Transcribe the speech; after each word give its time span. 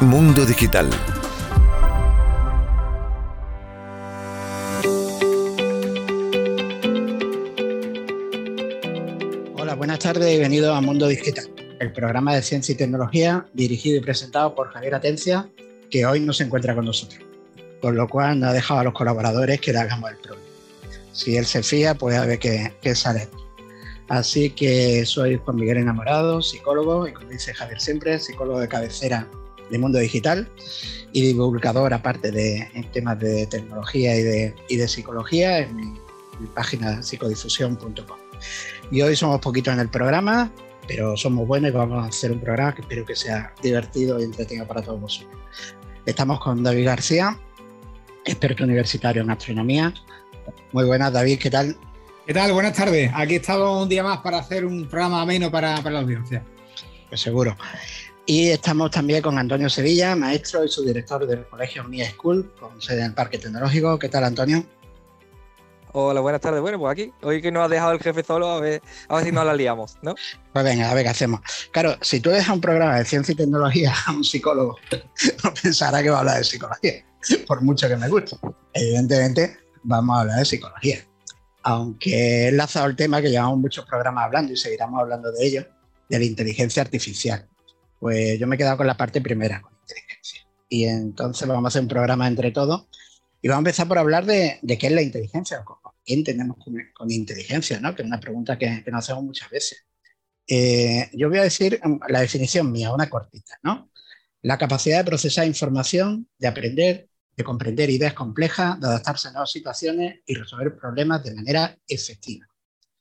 Mundo 0.00 0.46
Digital. 0.46 0.88
Hola, 9.56 9.74
buenas 9.74 9.98
tardes 9.98 10.28
y 10.28 10.30
bienvenidos 10.38 10.76
a 10.76 10.80
Mundo 10.80 11.08
Digital, 11.08 11.50
el 11.80 11.92
programa 11.92 12.32
de 12.36 12.42
ciencia 12.42 12.74
y 12.74 12.76
tecnología 12.76 13.46
dirigido 13.54 13.96
y 13.96 14.00
presentado 14.00 14.54
por 14.54 14.68
Javier 14.72 14.94
Atencia, 14.94 15.48
que 15.90 16.06
hoy 16.06 16.20
no 16.20 16.32
se 16.32 16.44
encuentra 16.44 16.76
con 16.76 16.84
nosotros, 16.84 17.20
con 17.80 17.96
lo 17.96 18.06
cual 18.08 18.38
nos 18.38 18.50
ha 18.50 18.52
dejado 18.52 18.78
a 18.78 18.84
los 18.84 18.94
colaboradores 18.94 19.60
que 19.60 19.72
le 19.72 19.80
hagamos 19.80 20.12
el 20.12 20.16
programa. 20.18 20.46
Si 21.10 21.36
él 21.36 21.44
se 21.44 21.64
fía, 21.64 21.96
pues 21.96 22.16
a 22.16 22.24
ver 22.24 22.38
qué, 22.38 22.72
qué 22.80 22.94
sale. 22.94 23.28
Así 24.08 24.50
que 24.50 25.04
soy 25.04 25.38
Juan 25.38 25.56
Miguel 25.56 25.78
Enamorado, 25.78 26.40
psicólogo, 26.40 27.08
y 27.08 27.12
como 27.12 27.30
dice 27.30 27.52
Javier 27.52 27.80
siempre, 27.80 28.20
psicólogo 28.20 28.60
de 28.60 28.68
cabecera 28.68 29.26
de 29.70 29.78
Mundo 29.78 29.98
Digital 29.98 30.48
y 31.12 31.22
divulgador 31.22 31.94
aparte 31.94 32.30
de 32.30 32.68
en 32.74 32.90
temas 32.92 33.18
de 33.18 33.46
tecnología 33.46 34.16
y 34.16 34.22
de, 34.22 34.54
y 34.68 34.76
de 34.76 34.88
psicología 34.88 35.60
en 35.60 35.76
mi, 35.76 35.84
mi 36.40 36.46
página 36.54 37.02
psicodifusión.com. 37.02 38.18
Y 38.90 39.02
hoy 39.02 39.16
somos 39.16 39.40
poquitos 39.40 39.74
en 39.74 39.80
el 39.80 39.88
programa, 39.88 40.50
pero 40.86 41.16
somos 41.16 41.46
buenos 41.46 41.70
y 41.70 41.74
vamos 41.74 42.04
a 42.04 42.08
hacer 42.08 42.32
un 42.32 42.40
programa 42.40 42.74
que 42.74 42.82
espero 42.82 43.04
que 43.04 43.16
sea 43.16 43.52
divertido 43.62 44.20
y 44.20 44.24
entretenido 44.24 44.66
para 44.66 44.82
todos 44.82 45.00
vosotros. 45.00 45.38
Estamos 46.06 46.40
con 46.40 46.62
David 46.62 46.86
García, 46.86 47.38
experto 48.24 48.64
universitario 48.64 49.22
en 49.22 49.30
astronomía. 49.30 49.92
Muy 50.72 50.84
buenas, 50.84 51.12
David, 51.12 51.38
¿qué 51.38 51.50
tal? 51.50 51.76
¿Qué 52.26 52.34
tal? 52.34 52.52
Buenas 52.52 52.74
tardes. 52.74 53.10
Aquí 53.14 53.36
estamos 53.36 53.82
un 53.82 53.88
día 53.88 54.02
más 54.02 54.18
para 54.18 54.38
hacer 54.38 54.64
un 54.64 54.86
programa 54.86 55.22
ameno 55.22 55.50
para, 55.50 55.76
para 55.76 55.90
la 55.90 56.00
audiencia. 56.00 56.44
Pues 57.08 57.20
seguro. 57.20 57.56
Y 58.30 58.50
estamos 58.50 58.90
también 58.90 59.22
con 59.22 59.38
Antonio 59.38 59.70
Sevilla, 59.70 60.14
maestro 60.14 60.62
y 60.62 60.68
subdirector 60.68 61.26
del 61.26 61.46
colegio 61.46 61.82
Mia 61.84 62.10
School, 62.10 62.52
con 62.60 62.78
sede 62.78 62.98
en 62.98 63.06
el 63.06 63.14
Parque 63.14 63.38
Tecnológico. 63.38 63.98
¿Qué 63.98 64.10
tal, 64.10 64.22
Antonio? 64.22 64.66
Hola, 65.92 66.20
buenas 66.20 66.42
tardes. 66.42 66.60
Bueno, 66.60 66.78
pues 66.78 66.92
aquí, 66.92 67.10
hoy 67.22 67.40
que 67.40 67.50
nos 67.50 67.64
ha 67.64 67.68
dejado 67.68 67.92
el 67.92 68.00
jefe 68.00 68.22
solo, 68.22 68.50
a 68.50 68.60
ver, 68.60 68.82
a 69.08 69.16
ver 69.16 69.24
si 69.24 69.32
nos 69.32 69.46
la 69.46 69.54
liamos, 69.54 69.96
¿no? 70.02 70.14
Pues 70.52 70.62
venga, 70.62 70.90
a 70.90 70.94
ver 70.94 71.04
qué 71.04 71.08
hacemos. 71.08 71.40
Claro, 71.72 71.96
si 72.02 72.20
tú 72.20 72.28
dejas 72.28 72.54
un 72.54 72.60
programa 72.60 72.98
de 72.98 73.06
ciencia 73.06 73.32
y 73.32 73.34
tecnología 73.34 73.94
a 74.06 74.12
un 74.12 74.22
psicólogo, 74.22 74.76
no 75.44 75.54
pensará 75.62 76.02
que 76.02 76.10
va 76.10 76.16
a 76.16 76.20
hablar 76.20 76.36
de 76.36 76.44
psicología, 76.44 76.92
por 77.46 77.62
mucho 77.62 77.88
que 77.88 77.96
me 77.96 78.10
guste. 78.10 78.36
Evidentemente, 78.74 79.56
vamos 79.84 80.18
a 80.18 80.20
hablar 80.20 80.38
de 80.40 80.44
psicología. 80.44 80.98
Aunque 81.62 82.10
he 82.10 82.48
enlazado 82.48 82.88
el 82.88 82.94
tema 82.94 83.22
que 83.22 83.30
llevamos 83.30 83.58
muchos 83.58 83.86
programas 83.86 84.26
hablando 84.26 84.52
y 84.52 84.56
seguiremos 84.58 85.00
hablando 85.00 85.32
de 85.32 85.46
ello, 85.46 85.66
de 86.10 86.18
la 86.18 86.24
inteligencia 86.26 86.82
artificial. 86.82 87.47
Pues 88.00 88.38
yo 88.38 88.46
me 88.46 88.54
he 88.54 88.58
quedado 88.58 88.76
con 88.76 88.86
la 88.86 88.96
parte 88.96 89.20
primera, 89.20 89.60
con 89.60 89.72
inteligencia. 89.80 90.46
Y 90.68 90.84
entonces 90.84 91.48
vamos 91.48 91.64
a 91.64 91.68
hacer 91.68 91.82
un 91.82 91.88
programa 91.88 92.26
entre 92.26 92.50
todos 92.50 92.88
y 93.40 93.48
vamos 93.48 93.58
a 93.58 93.64
empezar 93.68 93.88
por 93.88 93.98
hablar 93.98 94.26
de, 94.26 94.60
qué 94.78 94.86
es 94.86 94.92
la 94.92 95.02
inteligencia, 95.02 95.64
o 95.66 95.94
qué 96.04 96.14
entendemos 96.14 96.56
con, 96.94 97.10
inteligencia, 97.10 97.80
¿no? 97.80 97.94
que 97.94 98.02
es 98.02 98.06
una 98.06 98.20
pregunta 98.20 98.58
que, 98.58 98.82
que 98.84 98.90
nos 98.90 99.04
hacemos 99.04 99.24
muchas 99.24 99.48
veces. 99.50 99.86
Eh, 100.46 101.10
yo 101.12 101.28
voy 101.28 101.38
a 101.38 101.42
decir 101.42 101.78
la 102.08 102.20
definición 102.20 102.72
mía, 102.72 102.92
una 102.92 103.08
cortita. 103.08 103.58
¿no? 103.62 103.90
La 104.42 104.56
capacidad 104.56 104.98
de 104.98 105.04
procesar 105.04 105.46
información, 105.46 106.28
de 106.38 106.48
aprender, 106.48 107.08
de 107.36 107.44
comprender 107.44 107.90
ideas 107.90 108.14
complejas, 108.14 108.80
de 108.80 108.86
adaptarse 108.86 109.28
a 109.28 109.32
nuevas 109.32 109.52
situaciones 109.52 110.20
y 110.26 110.34
resolver 110.34 110.76
problemas 110.76 111.22
de 111.22 111.34
manera 111.34 111.78
efectiva. 111.86 112.46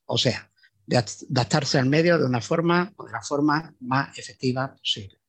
O 0.05 0.17
sea, 0.17 0.51
de 0.87 0.97
adaptarse 0.97 1.77
al 1.77 1.85
medio 1.85 2.17
de 2.17 2.25
una 2.25 2.41
forma 2.41 2.91
o 2.95 3.05
de 3.05 3.11
la 3.11 3.21
forma 3.21 3.75
más 3.81 4.17
efectiva 4.17 4.73
posible. 4.73 5.19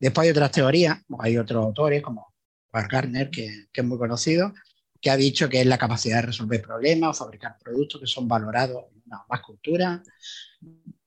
Después 0.00 0.24
hay 0.24 0.30
otras 0.30 0.50
teorías, 0.50 0.98
hay 1.20 1.36
otros 1.36 1.64
autores 1.64 2.02
como 2.02 2.34
Juan 2.68 2.88
Gardner, 2.88 3.30
que, 3.30 3.66
que, 3.72 3.82
es 3.82 3.86
muy 3.86 3.98
conocido, 3.98 4.54
que 5.00 5.10
ha 5.10 5.16
dicho 5.16 5.48
que 5.48 5.60
es 5.60 5.66
la 5.66 5.78
capacidad 5.78 6.16
de 6.16 6.28
resolver 6.28 6.62
problemas 6.62 7.10
o 7.10 7.24
fabricar 7.24 7.56
productos 7.62 8.00
que 8.00 8.06
son 8.06 8.26
valorados 8.26 8.84
en 8.90 9.02
una 9.06 9.24
más 9.28 9.40
cultura. 9.42 10.02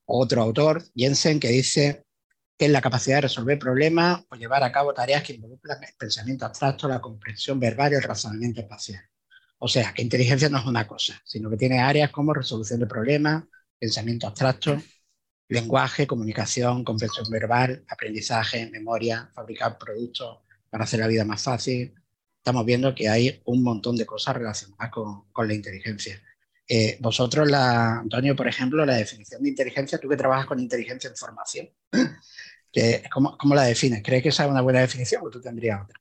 Otro 0.05 0.41
autor, 0.43 0.83
Jensen, 0.95 1.39
que 1.39 1.49
dice 1.49 2.05
que 2.57 2.65
es 2.65 2.71
la 2.71 2.81
capacidad 2.81 3.17
de 3.17 3.21
resolver 3.21 3.57
problemas 3.57 4.23
o 4.29 4.35
llevar 4.35 4.63
a 4.63 4.71
cabo 4.71 4.93
tareas 4.93 5.23
que 5.23 5.33
involucran 5.33 5.83
el 5.83 5.93
pensamiento 5.97 6.45
abstracto, 6.45 6.87
la 6.87 7.01
comprensión 7.01 7.59
verbal 7.59 7.93
y 7.93 7.95
el 7.95 8.03
razonamiento 8.03 8.61
espacial. 8.61 9.01
O 9.57 9.67
sea, 9.67 9.93
que 9.93 10.01
inteligencia 10.01 10.49
no 10.49 10.59
es 10.59 10.65
una 10.65 10.87
cosa, 10.87 11.19
sino 11.25 11.49
que 11.49 11.57
tiene 11.57 11.79
áreas 11.79 12.11
como 12.11 12.33
resolución 12.33 12.79
de 12.79 12.85
problemas, 12.85 13.43
pensamiento 13.79 14.27
abstracto, 14.27 14.77
lenguaje, 15.47 16.05
comunicación, 16.05 16.83
comprensión 16.83 17.29
verbal, 17.29 17.83
aprendizaje, 17.87 18.69
memoria, 18.69 19.29
fabricar 19.33 19.77
productos 19.77 20.39
para 20.69 20.83
hacer 20.83 20.99
la 20.99 21.07
vida 21.07 21.25
más 21.25 21.41
fácil. 21.41 21.93
Estamos 22.37 22.65
viendo 22.65 22.93
que 22.93 23.09
hay 23.09 23.41
un 23.45 23.63
montón 23.63 23.95
de 23.95 24.05
cosas 24.05 24.35
relacionadas 24.35 24.91
con, 24.91 25.31
con 25.31 25.47
la 25.47 25.53
inteligencia. 25.53 26.21
Eh, 26.67 26.97
vosotros, 26.99 27.51
Antonio, 27.51 28.35
por 28.35 28.47
ejemplo, 28.47 28.85
la 28.85 28.95
definición 28.95 29.41
de 29.41 29.49
inteligencia, 29.49 29.97
tú 29.97 30.07
que 30.07 30.15
trabajas 30.15 30.45
con 30.45 30.59
inteligencia 30.59 31.09
en 31.09 31.15
formación, 31.15 31.69
¿cómo, 33.11 33.35
¿cómo, 33.37 33.55
la 33.55 33.63
defines? 33.63 34.03
¿Crees 34.03 34.21
que 34.21 34.29
esa 34.29 34.45
es 34.45 34.51
una 34.51 34.61
buena 34.61 34.81
definición 34.81 35.23
o 35.25 35.31
tú 35.31 35.41
tendrías 35.41 35.81
otra? 35.81 35.99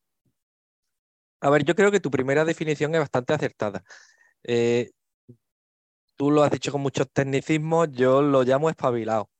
A 1.40 1.50
ver, 1.50 1.64
yo 1.64 1.74
creo 1.74 1.90
que 1.90 2.00
tu 2.00 2.10
primera 2.10 2.44
definición 2.44 2.94
es 2.94 3.00
bastante 3.00 3.32
acertada. 3.32 3.82
Eh, 4.42 4.90
tú 6.18 6.30
lo 6.32 6.42
has 6.42 6.50
dicho 6.50 6.72
con 6.72 6.82
muchos 6.82 7.08
tecnicismos, 7.10 7.88
yo 7.92 8.20
lo 8.20 8.42
llamo 8.42 8.68
espabilado. 8.68 9.30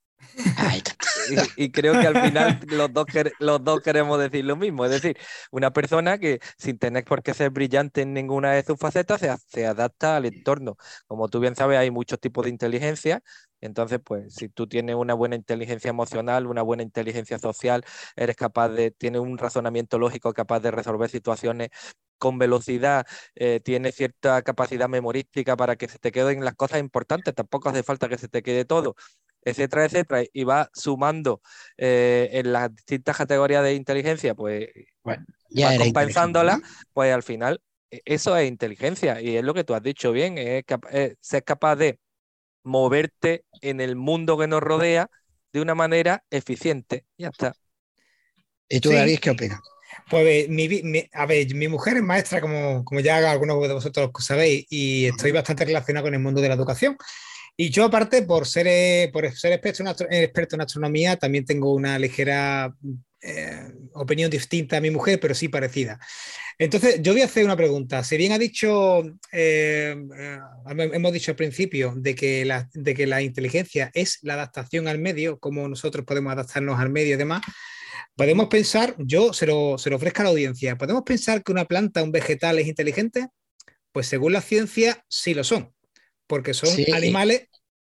y, 1.57 1.65
y, 1.65 1.71
creo 1.71 1.93
que 1.93 2.07
al 2.07 2.21
final 2.21 2.61
los 2.69 2.93
dos, 2.93 3.07
los 3.39 3.63
dos 3.63 3.81
queremos 3.83 4.19
decir 4.19 4.45
lo 4.45 4.57
mismo. 4.57 4.85
Es 4.85 4.91
decir, 4.91 5.17
una 5.51 5.73
persona 5.73 6.19
que 6.19 6.41
sin 6.57 6.79
tener 6.79 7.05
por 7.05 7.23
qué 7.23 7.35
ser 7.35 7.51
brillante 7.51 8.03
en 8.03 8.15
ninguna 8.15 8.53
de 8.53 8.63
sus 8.65 8.79
facetas 8.79 9.21
se, 9.21 9.35
se 9.49 9.67
adapta 9.67 10.17
al 10.17 10.27
entorno. 10.27 10.77
Como 11.07 11.29
tú 11.29 11.41
bien 11.41 11.55
sabes, 11.57 11.79
hay 11.79 11.91
muchos 11.91 12.21
tipos 12.21 12.45
de 12.45 12.51
inteligencia. 12.51 13.23
Entonces, 13.61 14.01
pues, 14.05 14.35
si 14.35 14.49
tú 14.49 14.69
tienes 14.69 14.95
una 14.97 15.15
buena 15.15 15.35
inteligencia 15.37 15.91
emocional, 15.91 16.47
una 16.47 16.63
buena 16.63 16.85
inteligencia 16.85 17.39
social, 17.39 17.85
eres 18.17 18.37
capaz 18.37 18.69
de, 18.71 18.93
tienes 18.93 19.21
un 19.21 19.37
razonamiento 19.39 19.99
lógico 19.99 20.33
capaz 20.33 20.61
de 20.61 20.71
resolver 20.71 21.11
situaciones 21.11 21.71
con 22.19 22.39
velocidad, 22.39 23.07
eh, 23.35 23.61
tiene 23.61 23.93
cierta 23.93 24.43
capacidad 24.43 24.89
memorística 24.89 25.57
para 25.57 25.77
que 25.77 25.89
se 25.89 25.99
te 25.99 26.13
queden 26.13 26.45
las 26.45 26.55
cosas 26.55 26.81
importantes, 26.81 27.35
tampoco 27.35 27.69
hace 27.69 27.83
falta 27.83 28.09
que 28.09 28.19
se 28.19 28.29
te 28.29 28.43
quede 28.43 28.65
todo, 28.65 28.95
etcétera, 29.43 29.85
etcétera, 29.85 30.25
y 30.33 30.45
va 30.45 30.69
sumando 30.75 31.41
eh, 31.77 32.29
en 32.33 32.53
las 32.53 32.75
distintas 32.75 33.17
categorías 33.17 33.63
de 33.63 33.75
inteligencia, 33.75 34.35
pues 34.35 34.69
bueno, 35.03 35.25
ya 35.51 35.71
va 35.71 35.79
compensándola, 35.79 36.61
pues 36.93 37.15
al 37.15 37.23
final 37.23 37.61
eso 37.91 38.37
es 38.37 38.49
inteligencia 38.49 39.21
y 39.21 39.37
es 39.37 39.45
lo 39.45 39.55
que 39.55 39.65
tú 39.65 39.75
has 39.75 39.83
dicho 39.83 40.13
bien, 40.13 40.37
es, 40.39 40.65
es 40.91 41.17
ser 41.21 41.45
capaz 41.45 41.77
de 41.77 41.99
moverte 42.63 43.45
en 43.63 43.81
el 43.81 43.97
mundo 43.97 44.37
que 44.39 44.47
nos 44.47 44.61
rodea 44.61 45.09
de 45.53 45.61
una 45.61 45.75
manera 45.75 46.25
eficiente. 46.31 47.07
Ya 47.17 47.29
está. 47.29 47.55
¿Y 48.69 48.81
tú, 48.81 48.91
sí. 48.91 48.97
David, 48.97 49.19
qué 49.21 49.31
opinas? 49.31 49.61
Pues 50.11 50.49
mi, 50.49 50.69
mi, 50.69 51.09
a 51.13 51.27
ver, 51.27 51.55
mi 51.55 51.69
mujer 51.69 51.97
es 51.97 52.03
maestra, 52.03 52.41
como, 52.41 52.85
como 52.85 53.01
ya 53.01 53.31
algunos 53.31 53.61
de 53.67 53.75
vosotros 53.75 54.11
sabéis, 54.21 54.67
y 54.71 55.07
estoy 55.07 55.33
bastante 55.33 55.65
relacionado 55.65 56.07
con 56.07 56.15
el 56.15 56.21
mundo 56.21 56.41
de 56.41 56.49
la 56.49 56.55
educación. 56.55 56.97
Y 57.57 57.71
yo, 57.71 57.85
aparte, 57.85 58.23
por 58.23 58.47
ser, 58.47 59.11
por 59.11 59.31
ser 59.33 59.53
experto, 59.53 60.07
en 60.09 60.23
experto 60.23 60.55
en 60.55 60.63
astronomía, 60.63 61.17
también 61.17 61.45
tengo 61.45 61.75
una 61.75 61.99
ligera 61.99 62.73
eh, 63.21 63.73
opinión 63.95 64.31
distinta 64.31 64.77
a 64.77 64.81
mi 64.81 64.91
mujer, 64.91 65.19
pero 65.19 65.35
sí 65.35 65.49
parecida. 65.49 65.99
Entonces, 66.57 67.01
yo 67.03 67.13
voy 67.13 67.23
a 67.23 67.25
hacer 67.25 67.45
una 67.45 67.57
pregunta. 67.57 68.05
Si 68.05 68.17
bien 68.17 68.33
ha 68.33 68.39
dicho, 68.39 69.03
eh, 69.33 69.97
eh, 70.19 70.39
hemos 70.67 71.13
dicho 71.13 71.33
al 71.33 71.37
principio 71.37 71.95
de 71.97 72.15
que, 72.15 72.45
la, 72.45 72.69
de 72.75 72.95
que 72.95 73.07
la 73.07 73.23
inteligencia 73.23 73.91
es 73.93 74.19
la 74.23 74.35
adaptación 74.35 74.87
al 74.87 74.99
medio, 74.99 75.39
como 75.39 75.69
nosotros 75.69 76.05
podemos 76.05 76.33
adaptarnos 76.33 76.79
al 76.79 76.91
medio 76.91 77.15
y 77.15 77.19
demás, 77.19 77.43
podemos 78.19 78.49
pensar, 78.49 78.95
yo 78.99 79.33
se 79.33 79.47
lo, 79.47 79.79
se 79.79 79.89
lo 79.89 79.97
ofrezco 79.97 80.21
a 80.21 80.25
la 80.25 80.31
audiencia, 80.31 80.77
¿podemos 80.77 81.05
pensar 81.05 81.43
que 81.43 81.53
una 81.53 81.65
planta, 81.65 82.03
un 82.03 82.13
vegetal 82.13 82.59
es 82.59 82.67
inteligente? 82.67 83.29
Pues 83.93 84.09
según 84.09 84.35
la 84.35 84.43
ciencia, 84.43 85.03
sí 85.09 85.33
lo 85.33 85.45
son, 85.45 85.73
porque 86.27 86.53
son 86.53 86.69
sí. 86.69 86.93
animales 86.93 87.49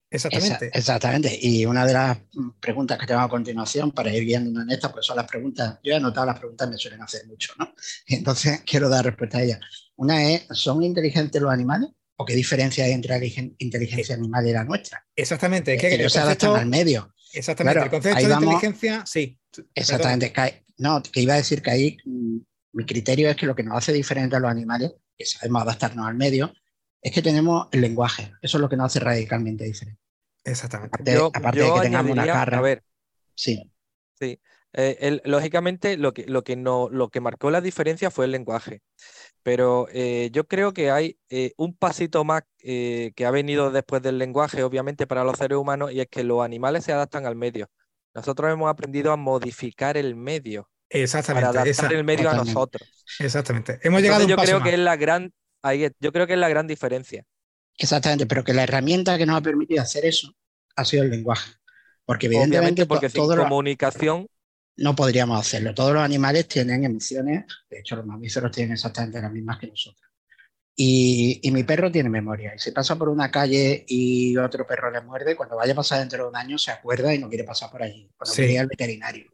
Exactamente. 0.10 0.70
Exactamente. 0.74 1.38
Y 1.42 1.66
una 1.66 1.86
de 1.86 1.94
las 1.94 2.18
preguntas 2.60 2.98
que 2.98 3.06
tengo 3.06 3.20
a 3.20 3.30
continuación 3.30 3.92
para 3.92 4.14
ir 4.14 4.24
guiándonos 4.24 4.64
en 4.64 4.72
esta, 4.72 4.92
pues 4.92 5.06
son 5.06 5.18
las 5.18 5.28
preguntas, 5.28 5.80
yo 5.84 5.94
he 5.94 5.96
anotado 5.96 6.26
las 6.26 6.40
preguntas, 6.40 6.70
me 6.70 6.78
suelen 6.78 7.02
hacer 7.02 7.28
mucho, 7.28 7.54
¿no? 7.60 7.74
Entonces 8.08 8.62
quiero 8.66 8.90
dar 8.90 9.06
respuesta 9.06 9.40
a 9.40 9.44
ellas. 9.44 9.60
Una 9.98 10.32
es, 10.32 10.48
¿son 10.52 10.82
inteligentes 10.84 11.42
los 11.42 11.52
animales? 11.52 11.90
¿O 12.16 12.26
qué 12.26 12.36
diferencia 12.36 12.86
hay 12.86 12.94
entre 12.94 13.20
la 13.20 13.26
inteligencia 13.60 14.16
animal 14.16 14.48
y 14.48 14.54
la 14.54 14.64
nuestra? 14.64 15.06
Exactamente. 15.16 15.76
Es 15.76 15.82
que, 15.82 15.98
que 15.98 16.10
se 16.10 16.20
adaptan 16.20 16.56
al 16.56 16.66
medio. 16.66 17.14
Exactamente. 17.34 17.76
Claro, 17.76 17.86
el 17.86 17.92
concepto 17.92 18.24
de 18.24 18.28
vamos, 18.28 18.54
inteligencia, 18.54 19.06
sí. 19.06 19.40
Exactamente. 19.76 20.32
Que, 20.32 20.66
no, 20.78 21.02
que 21.02 21.22
iba 21.22 21.34
a 21.34 21.38
decir 21.38 21.62
que 21.62 21.72
ahí 21.72 21.98
mi 22.06 22.86
criterio 22.86 23.30
es 23.30 23.36
que 23.36 23.46
lo 23.46 23.56
que 23.56 23.64
nos 23.64 23.78
hace 23.78 23.94
diferente 23.94 24.36
a 24.36 24.40
los 24.40 24.52
animales, 24.52 24.94
que 25.18 25.26
sabemos 25.26 25.64
adaptarnos 25.64 26.08
al 26.08 26.16
medio, 26.16 26.54
es 27.02 27.12
que 27.12 27.22
tenemos 27.22 27.68
el 27.72 27.82
lenguaje. 27.82 28.34
Eso 28.42 28.58
es 28.58 28.62
lo 28.62 28.70
que 28.70 28.78
nos 28.78 28.88
hace 28.88 29.00
radicalmente 29.00 29.64
diferente. 29.64 30.02
Exactamente. 30.44 30.96
Aparte, 30.96 31.14
yo, 31.14 31.32
aparte 31.34 31.60
yo 31.60 31.66
de 31.66 31.74
que 31.74 31.82
tengamos 31.82 32.12
una 32.12 32.26
carga. 32.26 32.58
A 32.58 32.62
ver. 32.62 32.84
Sí. 33.36 33.72
Sí. 34.20 34.40
Eh, 34.74 35.22
lógicamente, 35.24 35.98
lo 35.98 36.14
que, 36.14 36.26
lo, 36.28 36.44
que 36.44 36.56
no, 36.56 36.90
lo 36.90 37.10
que 37.10 37.20
marcó 37.20 37.50
la 37.50 37.62
diferencia 37.62 38.12
fue 38.12 38.26
el 38.26 38.32
lenguaje. 38.32 38.82
Pero 39.44 39.88
eh, 39.92 40.30
yo 40.34 40.45
creo 40.48 40.74
que 40.74 40.92
hay 40.92 41.18
eh, 41.30 41.54
un 41.57 41.75
pasito 41.75 42.24
más 42.24 42.44
que 42.60 43.25
ha 43.25 43.31
venido 43.31 43.72
después 43.72 44.01
del 44.01 44.18
lenguaje, 44.18 44.62
obviamente, 44.63 45.07
para 45.07 45.24
los 45.24 45.38
seres 45.38 45.57
humanos, 45.57 45.92
y 45.94 46.01
es 46.01 46.07
que 46.07 46.24
los 46.24 46.44
animales 46.44 46.84
se 46.84 46.92
adaptan 46.92 47.25
al 47.25 47.36
medio. 47.36 47.69
Nosotros 48.13 48.51
hemos 48.51 48.69
aprendido 48.69 49.13
a 49.13 49.16
modificar 49.16 49.95
el 49.95 50.16
medio. 50.16 50.69
Exactamente. 50.89 51.48
Para 51.48 51.62
adaptar 51.62 51.94
el 51.94 52.04
medio 52.04 52.30
a 52.30 52.34
nosotros. 52.34 53.06
Exactamente. 53.19 53.80
Hemos 53.84 54.01
llegado 54.01 54.22
a 54.22 54.25
un 54.25 54.30
yo 54.30 54.36
creo 54.36 54.62
que 54.62 54.74
es 54.74 54.80
la 54.80 54.98
gran, 54.98 55.34
yo 56.00 56.12
creo 56.12 56.28
que 56.28 56.33
es 56.33 56.40
la 56.40 56.50
gran 56.50 56.68
diferencia. 56.68 57.24
Exactamente, 57.78 58.25
pero 58.25 58.44
que 58.44 58.54
la 58.54 58.63
herramienta 58.63 59.18
que 59.18 59.25
nos 59.25 59.38
ha 59.38 59.42
permitido 59.42 59.81
hacer 59.81 60.06
eso 60.06 60.33
ha 60.75 60.83
sido 60.83 61.04
el 61.04 61.12
lenguaje. 61.12 61.51
Porque 62.06 62.28
evidentemente 62.28 62.86
porque 62.86 63.10
sin 63.10 63.28
comunicación 63.28 64.28
no 64.78 64.96
podríamos 64.96 65.40
hacerlo. 65.40 65.74
Todos 65.74 65.94
los 65.94 66.04
animales 66.04 66.48
tienen 66.48 66.84
emociones, 66.84 67.46
de 67.70 67.80
hecho 67.80 67.96
los 67.96 68.06
mamíferos 68.06 68.52
tienen 68.52 68.74
exactamente 68.74 69.22
las 69.22 69.32
mismas 69.32 69.58
que 69.58 69.68
nosotros. 69.68 70.08
Y, 70.80 71.42
mi 71.52 71.64
perro 71.64 71.92
tiene 71.92 72.08
memoria. 72.08 72.54
Y 72.56 72.60
si 72.60 72.72
pasa 72.72 72.96
por 72.96 73.10
una 73.10 73.32
calle 73.32 73.84
y 73.88 74.38
otro 74.38 74.68
perro 74.68 74.92
le 74.92 75.02
muerde, 75.02 75.36
cuando 75.36 75.56
vaya 75.56 75.74
a 75.74 75.76
pasar 75.76 76.00
dentro 76.00 76.24
de 76.24 76.30
un 76.30 76.36
año 76.36 76.60
se 76.60 76.70
acuerda 76.70 77.14
y 77.16 77.18
no 77.18 77.28
quiere 77.30 77.44
pasar 77.44 77.72
por 77.72 77.82
allí. 77.82 78.08
Cuando 78.16 78.36
sí. 78.36 78.58
al 78.58 78.68
veterinario. 78.68 79.26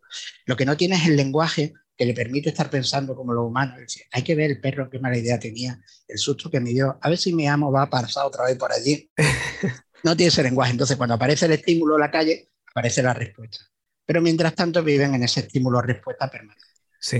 Lo 0.45 0.55
que 0.55 0.65
no 0.65 0.77
tiene 0.77 0.95
es 0.95 1.05
el 1.05 1.17
lenguaje 1.17 1.73
que 1.97 2.05
le 2.05 2.13
permite 2.13 2.49
estar 2.49 2.69
pensando 2.69 3.13
como 3.13 3.33
los 3.33 3.45
humanos. 3.45 3.77
hay 4.11 4.23
que 4.23 4.35
ver 4.35 4.51
el 4.51 4.61
perro 4.61 4.89
qué 4.89 4.99
mala 4.99 5.17
idea 5.17 5.37
tenía, 5.37 5.79
el 6.07 6.17
susto 6.17 6.49
que 6.49 6.61
me 6.61 6.69
dio. 6.69 6.97
A 7.01 7.09
ver 7.09 7.17
si 7.17 7.33
mi 7.33 7.45
amo 7.45 7.73
va 7.73 7.83
a 7.83 7.89
pasar 7.89 8.25
otra 8.25 8.45
vez 8.45 8.57
por 8.57 8.71
allí. 8.71 9.11
no 10.03 10.15
tiene 10.15 10.29
ese 10.29 10.43
lenguaje. 10.43 10.71
Entonces, 10.71 10.95
cuando 10.95 11.15
aparece 11.15 11.45
el 11.45 11.51
estímulo 11.51 11.95
en 11.95 12.01
la 12.01 12.11
calle, 12.11 12.51
aparece 12.71 13.03
la 13.03 13.13
respuesta. 13.13 13.72
Pero 14.05 14.21
mientras 14.21 14.55
tanto 14.55 14.83
viven 14.83 15.15
en 15.15 15.23
ese 15.23 15.41
estímulo-respuesta 15.41 16.29
permanente, 16.29 16.63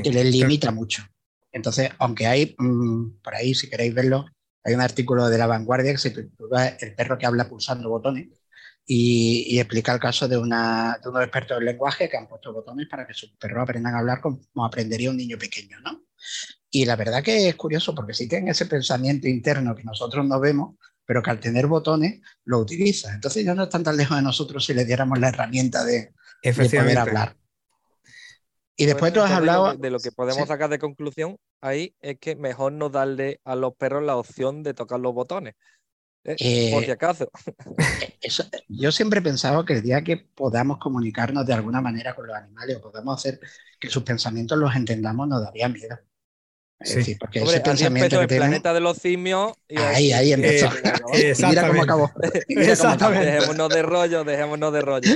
que 0.04 0.10
les 0.12 0.26
limita 0.26 0.72
mucho. 0.72 1.04
Entonces, 1.52 1.90
aunque 2.00 2.26
hay, 2.28 2.56
mm, 2.58 3.22
por 3.22 3.36
ahí, 3.36 3.54
si 3.54 3.70
queréis 3.70 3.94
verlo, 3.94 4.26
hay 4.64 4.74
un 4.74 4.82
artículo 4.82 5.30
de 5.30 5.38
La 5.38 5.48
Vanguardia 5.48 5.92
que 5.92 5.98
se 5.98 6.12
titula 6.12 6.68
El 6.80 6.96
perro 6.96 7.18
que 7.18 7.26
habla 7.26 7.48
pulsando 7.48 7.90
botones 7.90 8.30
y, 8.86 9.60
explica 9.60 9.94
el 9.94 10.00
caso 10.00 10.28
de, 10.28 10.38
una, 10.38 11.00
de 11.02 11.10
unos 11.10 11.24
expertos 11.24 11.58
del 11.58 11.66
lenguaje 11.66 12.10
que 12.10 12.18
han 12.18 12.28
puesto 12.28 12.54
botones 12.54 12.88
para 12.90 13.06
que 13.06 13.14
sus 13.14 13.32
perros 13.38 13.64
aprendan 13.64 13.96
a 13.96 14.00
hablar 14.00 14.22
como 14.22 14.66
aprendería 14.66 15.10
un 15.10 15.18
niño 15.18 15.38
pequeño, 15.38 15.80
¿no? 15.82 16.04
Y 16.70 16.86
la 16.86 16.96
verdad 16.96 17.22
que 17.24 17.50
es 17.50 17.56
curioso 17.56 17.94
porque 17.94 18.14
sí 18.14 18.28
tienen 18.28 18.50
ese 18.50 18.66
pensamiento 18.66 19.28
interno 19.28 19.76
que 19.76 19.84
nosotros 19.84 20.26
no 20.26 20.40
vemos, 20.40 20.76
pero 21.06 21.22
que 21.22 21.30
al 21.30 21.40
tener 21.40 21.68
botones 21.68 22.22
lo 22.46 22.60
utiliza. 22.60 23.14
Entonces 23.14 23.46
ya 23.46 23.54
no 23.54 23.64
están 23.64 23.84
tan 23.84 23.96
lejos 23.96 24.18
de 24.18 24.24
nosotros 24.24 24.66
si 24.66 24.74
le 24.74 24.86
diéramos 24.86 25.20
la 25.20 25.30
herramienta 25.30 25.84
de, 25.84 26.14
de 26.44 26.54
poder 26.54 26.98
hablar. 26.98 27.38
Y 28.76 28.86
después 28.86 29.14
tú 29.14 29.22
has 29.22 29.32
hablado... 29.32 29.76
De 29.76 29.90
lo 29.90 30.00
que 30.00 30.12
podemos 30.12 30.48
sacar 30.48 30.70
de 30.70 30.80
conclusión 30.80 31.38
ahí 31.62 31.96
es 32.02 32.18
que 32.20 32.36
mejor 32.36 32.74
no 32.74 32.90
darle 32.90 33.40
a 33.44 33.56
los 33.56 33.76
perros 33.76 34.04
la 34.04 34.18
opción 34.18 34.64
de 34.64 34.74
tocar 34.74 35.00
los 35.00 35.14
botones. 35.14 35.56
¿eh? 36.24 36.72
por 36.72 36.84
si 36.84 36.90
eh, 36.90 36.94
acaso. 36.94 37.30
yo 38.68 38.92
siempre 38.92 39.20
he 39.20 39.24
pensado 39.24 39.66
que 39.66 39.74
el 39.74 39.82
día 39.82 40.04
que 40.04 40.18
podamos 40.18 40.78
comunicarnos 40.78 41.46
de 41.46 41.54
alguna 41.54 41.82
manera 41.82 42.16
con 42.16 42.28
los 42.28 42.36
animales 42.36 42.78
o 42.78 42.82
podamos 42.82 43.20
hacer 43.20 43.40
que 43.80 43.90
sus 43.90 44.04
pensamientos 44.04 44.58
los 44.58 44.76
entendamos, 44.76 45.28
nos 45.28 45.44
daría 45.44 45.68
miedo. 45.70 45.98
Sí. 46.84 47.16
porque 47.20 47.40
ese 47.40 47.62
pensamiento 47.62 48.18
que 48.18 48.36
el 48.36 48.40
planeta 48.40 48.74
de 48.74 48.80
los 48.80 48.98
simios. 48.98 49.54
ahí, 49.78 50.12
ahí 50.12 50.34
empezó. 50.34 50.70
Mira 51.50 51.68
cómo 51.68 51.84
acabó. 51.84 52.12
Exactamente. 52.48 53.32
Dejémonos 53.32 53.70
de 53.70 53.82
rollo, 53.82 54.24
dejémonos 54.24 54.74
de 54.74 54.82
rollo. 54.82 55.10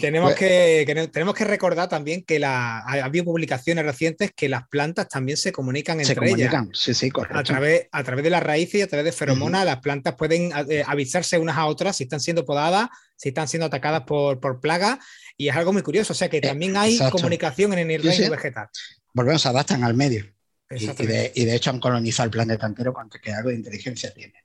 tenemos, 0.00 0.30
pues 0.30 0.38
que, 0.38 1.08
tenemos 1.12 1.34
que 1.34 1.44
recordar 1.44 1.88
también 1.88 2.22
que 2.22 2.38
la, 2.38 2.78
ha 2.78 3.04
habido 3.04 3.24
publicaciones 3.24 3.84
recientes 3.84 4.32
que 4.34 4.48
las 4.48 4.68
plantas 4.68 5.08
también 5.08 5.36
se 5.36 5.52
comunican 5.52 6.00
entre 6.00 6.30
ellas. 6.30 6.54
Sí, 6.72 6.94
sí, 6.94 7.10
correcto. 7.10 7.38
A 7.38 7.42
través, 7.42 7.88
a 7.90 8.04
través 8.04 8.24
de 8.24 8.30
las 8.30 8.42
raíces 8.42 8.76
y 8.76 8.82
a 8.82 8.86
través 8.86 9.04
de 9.04 9.12
feromonas, 9.12 9.64
las 9.64 9.80
plantas 9.80 10.14
pueden 10.14 10.52
eh, 10.68 10.84
avisarse 10.86 11.38
unas 11.38 11.56
a 11.56 11.66
otras 11.66 11.96
si 11.96 12.04
están 12.04 12.20
siendo 12.20 12.44
podadas, 12.44 12.88
si 13.16 13.30
están 13.30 13.48
siendo 13.48 13.66
atacadas 13.66 14.02
por, 14.02 14.40
por 14.40 14.60
plagas. 14.60 14.98
Y 15.36 15.48
es 15.48 15.56
algo 15.56 15.72
muy 15.72 15.82
curioso. 15.82 16.12
O 16.12 16.16
sea 16.16 16.28
que 16.28 16.38
eh, 16.38 16.42
también 16.42 16.76
hay 16.76 16.98
comunicación 17.10 17.72
en 17.72 17.90
el 17.90 18.02
reino 18.02 18.30
vegetal. 18.30 18.68
Volvemos, 19.12 19.42
se 19.42 19.48
adaptan 19.48 19.84
al 19.84 19.94
medio. 19.94 20.26
Y, 20.70 20.86
de, 20.86 21.54
hecho 21.54 21.70
han 21.70 21.80
colonizado 21.80 22.26
el 22.26 22.30
planeta 22.30 22.66
entero 22.66 22.92
cuanto 22.92 23.18
que 23.20 23.32
algo 23.32 23.48
de 23.48 23.56
inteligencia 23.56 24.14
tienen. 24.14 24.40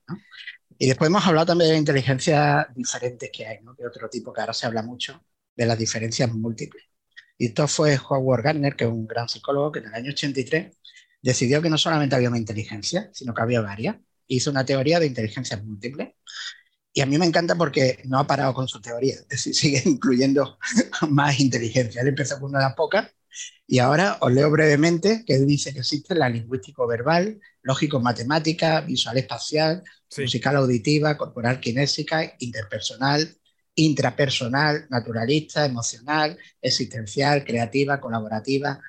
Y 0.77 0.87
después 0.87 1.09
hemos 1.09 1.25
hablado 1.25 1.45
también 1.45 1.69
de 1.69 1.73
la 1.73 1.79
inteligencia 1.79 2.67
diferentes 2.75 3.29
que 3.31 3.45
hay, 3.45 3.61
¿no? 3.61 3.75
de 3.75 3.85
otro 3.85 4.09
tipo 4.09 4.33
que 4.33 4.41
ahora 4.41 4.53
se 4.53 4.65
habla 4.65 4.81
mucho 4.81 5.23
de 5.55 5.65
las 5.65 5.77
diferencias 5.77 6.33
múltiples. 6.33 6.83
Y 7.37 7.47
esto 7.47 7.67
fue 7.67 7.99
Howard 8.09 8.43
Gardner, 8.43 8.75
que 8.75 8.85
es 8.85 8.89
un 8.89 9.07
gran 9.07 9.29
psicólogo 9.29 9.71
que 9.71 9.79
en 9.79 9.85
el 9.85 9.93
año 9.93 10.11
83 10.11 10.75
decidió 11.21 11.61
que 11.61 11.69
no 11.69 11.77
solamente 11.77 12.15
había 12.15 12.29
una 12.29 12.37
inteligencia, 12.37 13.09
sino 13.13 13.33
que 13.33 13.41
había 13.41 13.61
varias. 13.61 13.97
Hizo 14.27 14.51
una 14.51 14.65
teoría 14.65 14.99
de 14.99 15.07
inteligencias 15.07 15.63
múltiples. 15.63 16.13
Y 16.93 17.01
a 17.01 17.05
mí 17.05 17.17
me 17.17 17.25
encanta 17.25 17.55
porque 17.55 17.99
no 18.05 18.19
ha 18.19 18.27
parado 18.27 18.53
con 18.53 18.67
su 18.67 18.81
teoría, 18.81 19.15
es 19.15 19.27
decir, 19.27 19.53
sigue 19.55 19.81
incluyendo 19.85 20.57
más 21.09 21.39
inteligencia. 21.39 22.01
Él 22.01 22.09
empezó 22.09 22.39
con 22.39 22.49
una 22.49 22.59
de 22.59 22.65
las 22.65 22.75
pocas 22.75 23.11
y 23.67 23.79
ahora 23.79 24.17
os 24.21 24.31
leo 24.31 24.51
brevemente 24.51 25.23
que 25.25 25.39
dice 25.39 25.73
que 25.73 25.79
existe 25.79 26.13
la 26.15 26.29
lingüístico-verbal, 26.29 27.39
lógico-matemática, 27.63 28.81
visual-espacial, 28.81 29.83
musical-auditiva, 30.17 31.17
corporal-kinésica, 31.17 32.35
interpersonal, 32.39 33.27
intrapersonal, 33.75 34.87
naturalista, 34.89 35.65
emocional, 35.65 36.37
existencial, 36.61 37.43
creativa, 37.43 37.99
colaborativa. 37.99 38.79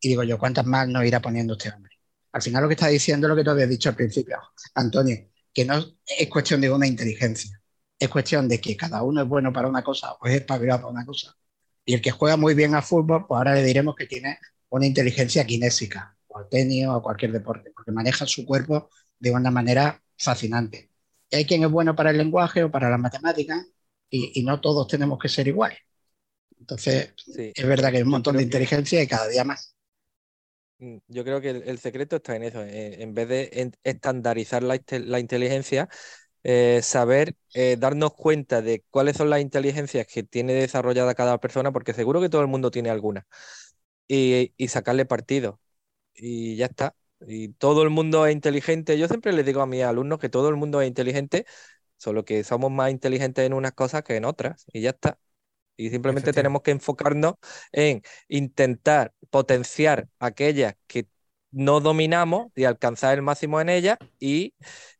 Y 0.00 0.08
digo 0.08 0.22
yo, 0.24 0.38
¿cuántas 0.38 0.66
más 0.66 0.88
nos 0.88 1.04
irá 1.04 1.20
poniendo 1.20 1.54
este 1.54 1.70
hombre? 1.70 1.92
Al 2.32 2.42
final 2.42 2.62
lo 2.62 2.68
que 2.68 2.74
está 2.74 2.88
diciendo 2.88 3.26
es 3.26 3.28
lo 3.30 3.36
que 3.36 3.44
tú 3.44 3.50
habías 3.50 3.68
dicho 3.68 3.90
al 3.90 3.96
principio, 3.96 4.38
Antonio, 4.74 5.30
que 5.52 5.64
no 5.64 5.84
es 6.06 6.28
cuestión 6.28 6.60
de 6.60 6.70
una 6.70 6.86
inteligencia, 6.86 7.60
es 7.98 8.08
cuestión 8.08 8.48
de 8.48 8.60
que 8.60 8.76
cada 8.76 9.02
uno 9.02 9.22
es 9.22 9.28
bueno 9.28 9.52
para 9.52 9.68
una 9.68 9.84
cosa 9.84 10.14
o 10.14 10.26
es 10.26 10.34
espabilado 10.34 10.80
para 10.80 10.92
una 10.92 11.06
cosa 11.06 11.36
y 11.84 11.94
el 11.94 12.02
que 12.02 12.10
juega 12.10 12.36
muy 12.36 12.54
bien 12.54 12.74
a 12.74 12.82
fútbol, 12.82 13.26
pues 13.26 13.38
ahora 13.38 13.54
le 13.54 13.62
diremos 13.62 13.94
que 13.94 14.06
tiene 14.06 14.38
una 14.70 14.86
inteligencia 14.86 15.44
kinésica, 15.44 16.16
o 16.26 16.38
al 16.38 16.48
tenis 16.48 16.86
o 16.86 16.92
a 16.92 17.02
cualquier 17.02 17.32
deporte, 17.32 17.70
porque 17.74 17.92
maneja 17.92 18.26
su 18.26 18.44
cuerpo 18.44 18.90
de 19.18 19.30
una 19.30 19.50
manera 19.50 20.02
fascinante. 20.16 20.90
Y 21.30 21.36
hay 21.36 21.44
quien 21.44 21.62
es 21.62 21.70
bueno 21.70 21.94
para 21.94 22.10
el 22.10 22.18
lenguaje 22.18 22.64
o 22.64 22.70
para 22.70 22.90
la 22.90 22.98
matemática, 22.98 23.64
y, 24.10 24.42
no 24.44 24.60
todos 24.60 24.86
tenemos 24.86 25.18
que 25.18 25.28
ser 25.28 25.48
iguales. 25.48 25.78
Entonces, 26.58 27.14
es 27.26 27.66
verdad 27.66 27.90
que 27.90 27.96
hay 27.96 28.02
un 28.04 28.10
montón 28.10 28.36
de 28.36 28.44
inteligencia 28.44 29.02
y 29.02 29.08
cada 29.08 29.28
día 29.28 29.42
más. 29.42 29.74
Mm, 30.78 30.98
yo 31.08 31.24
creo 31.24 31.40
que 31.40 31.50
el, 31.50 31.78
secreto 31.78 32.16
está 32.16 32.36
en 32.36 32.44
eso, 32.44 32.62
en 32.62 33.12
vez 33.12 33.28
de 33.28 33.72
estandarizar 33.82 34.62
la, 34.62 34.80
la 34.88 35.18
inteligencia, 35.18 35.88
eh, 36.44 36.80
saber 36.82 37.36
eh, 37.54 37.76
darnos 37.78 38.14
cuenta 38.14 38.62
de 38.62 38.84
cuáles 38.90 39.16
son 39.16 39.30
las 39.30 39.40
inteligencias 39.40 40.06
que 40.06 40.22
tiene 40.22 40.54
desarrollada 40.54 41.14
cada 41.14 41.38
persona, 41.40 41.72
porque 41.72 41.94
seguro 41.94 42.20
que 42.20 42.28
todo 42.28 42.42
el 42.42 42.48
mundo 42.48 42.70
tiene 42.70 42.90
alguna, 42.90 43.26
y, 44.08 44.52
sacarle 44.68 45.06
partido. 45.06 45.60
Y 46.14 46.56
ya 46.56 46.66
está. 46.66 46.96
Y 47.26 47.48
todo 47.54 47.82
el 47.82 47.90
mundo 47.90 48.26
es 48.26 48.34
inteligente. 48.34 48.98
Yo 48.98 49.08
siempre 49.08 49.32
les 49.32 49.46
digo 49.46 49.62
a 49.62 49.66
mis 49.66 49.82
alumnos 49.82 50.18
que 50.18 50.28
todo 50.28 50.48
el 50.50 50.56
mundo 50.56 50.80
es 50.82 50.88
inteligente, 50.88 51.46
solo 51.96 52.24
que 52.24 52.44
somos 52.44 52.70
más 52.70 52.90
inteligentes 52.90 53.46
en 53.46 53.54
unas 53.54 53.72
cosas 53.72 54.02
que 54.04 54.16
en 54.16 54.24
otras, 54.26 54.66
y 54.72 54.82
ya 54.82 54.90
está. 54.90 55.18
Y 55.76 55.90
simplemente 55.90 56.32
tenemos 56.32 56.62
que 56.62 56.70
enfocarnos 56.72 57.34
en 57.72 58.02
intentar 58.28 59.12
potenciar 59.30 60.08
aquellas 60.20 60.76
que 60.86 61.08
no 61.54 61.80
dominamos 61.80 62.48
y 62.54 62.64
alcanzar 62.64 63.14
el 63.14 63.22
máximo 63.22 63.60
en 63.60 63.68
ellas 63.68 63.98
y 64.18 64.54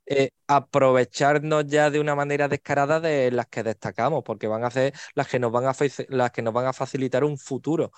eh, 0.07 0.31
aprovecharnos 0.47 1.67
ya 1.67 1.91
de 1.91 2.01
una 2.01 2.15
manera 2.15 2.49
descarada 2.49 3.01
de 3.01 3.31
las 3.31 3.47
que 3.47 3.63
destacamos, 3.63 4.23
porque 4.25 4.47
van 4.47 4.65
a 4.65 4.71
ser 4.71 4.95
las 5.15 5.29
que 5.29 5.39
nos 5.39 5.51
van 5.53 5.67
a, 5.67 5.75
las 6.09 6.31
que 6.31 6.43
nos 6.43 6.55
van 6.55 6.67
a 6.67 6.73
facilitar 6.73 7.25
un 7.25 7.39
futuro. 7.39 7.93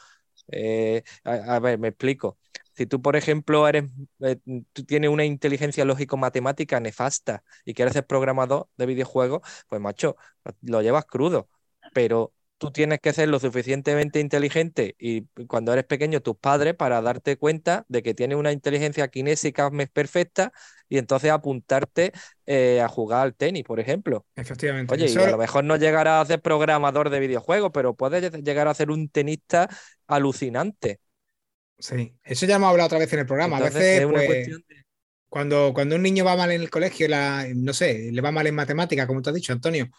Eh, 0.49 1.03
a, 1.25 1.59
ver, 1.59 1.79
me 1.79 1.89
explico. 1.89 2.39
Si 2.75 2.87
tú, 2.87 3.01
por 3.03 3.17
ejemplo, 3.17 3.67
eres, 3.69 3.85
eh, 4.21 4.37
tú 4.73 4.85
tienes 4.85 5.11
una 5.11 5.25
inteligencia 5.25 5.85
lógico-matemática 5.85 6.79
nefasta 6.81 7.43
y 7.65 7.75
quieres 7.75 7.95
ser 7.95 8.07
programador 8.07 8.69
de 8.77 8.87
videojuegos, 8.87 9.43
pues 9.69 9.81
macho, 9.81 10.17
lo 10.63 10.83
llevas 10.83 11.07
crudo. 11.07 11.49
Pero 11.95 12.33
tú 12.59 12.71
tienes 12.71 13.01
que 13.01 13.13
ser 13.13 13.29
lo 13.29 13.39
suficientemente 13.39 14.21
inteligente 14.21 14.95
y 14.99 15.23
cuando 15.47 15.73
eres 15.73 15.85
pequeño 15.85 16.21
tus 16.21 16.37
padres 16.37 16.75
para 16.75 17.03
darte 17.03 17.37
cuenta 17.37 17.85
de 17.89 18.03
que 18.03 18.15
tienes 18.15 18.39
una 18.39 18.53
inteligencia 18.53 19.09
kinésica 19.09 19.71
perfecta 19.93 20.53
y 20.89 20.99
entonces 20.99 21.31
apuntarte 21.31 22.13
eh, 22.47 22.81
a 22.81 22.89
jugar 22.89 23.23
al 23.23 23.35
tenis, 23.35 23.65
por 23.65 23.81
ejemplo. 23.81 24.25
Efectivamente. 24.35 24.95
Oye, 24.95 25.11
y 25.11 25.17
a 25.17 25.31
lo 25.31 25.39
mejor 25.39 25.65
no 25.65 25.77
llegarás 25.77 26.23
a 26.23 26.27
ser 26.27 26.41
programador 26.41 27.11
de 27.11 27.21
videojuegos, 27.21 27.71
pero 27.75 27.95
puedes 27.95 28.33
llegar 28.43 28.69
a 28.69 28.75
ser 28.75 28.91
un 28.91 29.09
tenista 29.09 29.69
alucinante. 30.07 31.01
Sí, 31.79 32.15
eso 32.23 32.47
ya 32.47 32.57
hemos 32.57 32.71
hablado 32.71 32.87
otra 32.87 32.99
vez 32.99 33.13
en 33.13 33.19
el 33.19 33.27
programa. 33.27 33.59
a 33.59 33.61
veces, 33.61 34.07
pues, 34.07 34.49
cuando, 35.29 35.73
cuando 35.75 35.97
un 35.97 36.03
niño 36.03 36.25
va 36.25 36.37
mal 36.37 36.51
en 36.53 36.63
el 36.63 36.71
colegio, 36.71 37.07
la, 37.09 37.47
no 37.55 37.75
sé, 37.75 38.11
le 38.11 38.21
va 38.23 38.31
mal 38.31 38.47
en 38.47 38.55
matemática, 38.55 39.07
como 39.07 39.21
tú 39.21 39.29
has 39.29 39.37
dicho, 39.37 39.53
Antonio, 39.53 39.91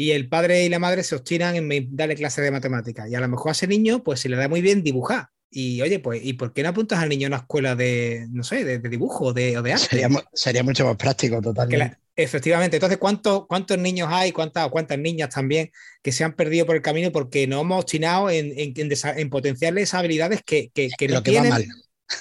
y 0.00 0.12
el 0.12 0.30
padre 0.30 0.64
y 0.64 0.70
la 0.70 0.78
madre 0.78 1.02
se 1.02 1.14
obstinan 1.14 1.56
en 1.56 1.94
darle 1.94 2.14
clase 2.14 2.40
de 2.40 2.50
matemáticas. 2.50 3.10
Y 3.10 3.14
a 3.14 3.20
lo 3.20 3.28
mejor 3.28 3.50
a 3.50 3.52
ese 3.52 3.66
niño, 3.66 4.02
pues 4.02 4.20
se 4.20 4.30
le 4.30 4.36
da 4.38 4.48
muy 4.48 4.62
bien 4.62 4.82
dibujar. 4.82 5.28
Y 5.50 5.82
oye, 5.82 5.98
pues, 5.98 6.22
¿y 6.24 6.32
por 6.32 6.54
qué 6.54 6.62
no 6.62 6.70
apuntas 6.70 7.00
al 7.00 7.10
niño 7.10 7.26
a 7.26 7.28
una 7.28 7.36
escuela 7.36 7.76
de, 7.76 8.26
no 8.30 8.42
sé, 8.42 8.64
de, 8.64 8.78
dibujo 8.78 9.26
o 9.26 9.32
de, 9.34 9.56
arte? 9.56 10.08
Sería, 10.32 10.62
mucho 10.62 10.86
más 10.86 10.96
práctico, 10.96 11.42
totalmente. 11.42 11.98
efectivamente. 12.16 12.78
Entonces, 12.78 12.96
¿cuántos, 12.96 13.46
¿cuántos 13.46 13.76
niños 13.76 14.08
hay, 14.10 14.32
cuántas, 14.32 14.70
cuántas 14.70 14.98
niñas 14.98 15.28
también 15.28 15.70
que 16.02 16.12
se 16.12 16.24
han 16.24 16.32
perdido 16.32 16.64
por 16.64 16.76
el 16.76 16.82
camino 16.82 17.12
porque 17.12 17.46
no 17.46 17.60
hemos 17.60 17.82
obstinado 17.82 18.30
en, 18.30 18.54
en, 18.58 18.72
en, 18.74 19.28
potenciarles 19.28 19.82
esas 19.82 19.98
habilidades 19.98 20.40
que, 20.42 20.70
que, 20.72 20.88
que 20.96 21.08
Lo 21.10 21.22
que 21.22 21.36
va 21.36 21.44
mal. 21.44 21.66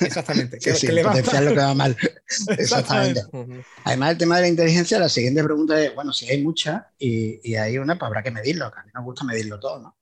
Exactamente. 0.01 0.60
Que, 0.60 0.75
sí, 0.75 0.88
lo 0.88 1.12
que 1.12 1.55
va 1.55 1.74
mal. 1.74 1.98
Exactamente. 2.58 3.22
Además, 3.84 4.12
el 4.12 4.17
tema 4.17 4.36
de 4.36 4.41
la 4.43 4.48
inteligencia, 4.48 5.00
la 5.00 5.10
siguiente 5.10 5.43
pregunta 5.43 5.81
es, 5.81 5.93
bueno, 5.96 6.13
si 6.13 6.29
hay 6.29 6.43
mucha 6.43 6.91
y, 6.98 7.39
y 7.43 7.55
hay 7.55 7.77
una, 7.77 7.98
pues 7.98 8.08
habrá 8.08 8.24
que 8.24 8.31
medirlo, 8.31 8.72
que 8.72 8.79
a 8.79 8.84
mí 8.84 8.91
nos 8.93 9.03
gusta 9.03 9.24
medirlo 9.24 9.60
todo, 9.60 9.79
¿no? 9.79 10.00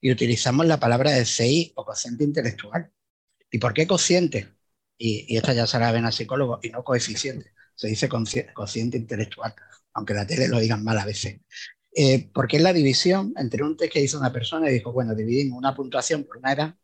y 0.00 0.10
utilizamos 0.10 0.66
la 0.66 0.80
palabra 0.80 1.12
de 1.12 1.24
CI 1.24 1.72
o 1.76 1.84
cociente 1.84 2.24
intelectual. 2.24 2.90
¿Y 3.50 3.58
por 3.58 3.74
qué 3.74 3.86
cociente? 3.86 4.48
Y, 4.96 5.36
esta 5.36 5.52
ya 5.52 5.66
se 5.66 5.78
la 5.78 5.92
ven 5.92 6.06
a 6.06 6.12
psicólogos 6.12 6.60
y 6.64 6.70
no 6.70 6.84
coeficiente. 6.84 7.52
Se 7.74 7.88
dice 7.88 8.08
cociente 8.08 8.96
intelectual, 8.96 9.54
aunque 9.94 10.14
la 10.14 10.26
tele 10.26 10.48
lo 10.48 10.58
digan 10.60 10.84
mal 10.84 10.98
a 10.98 11.04
veces. 11.04 11.40
Eh, 11.94 12.30
porque 12.32 12.58
es 12.58 12.62
la 12.62 12.72
división 12.72 13.34
entre 13.36 13.64
un 13.64 13.76
test 13.76 13.92
que 13.92 14.00
hizo 14.00 14.18
una 14.18 14.32
persona 14.32 14.70
y 14.70 14.74
dijo, 14.74 14.92
bueno, 14.92 15.14
dividimos 15.14 15.58
una 15.58 15.74
puntuación 15.74 16.24
por 16.24 16.38
una 16.38 16.52
edad, 16.52 16.74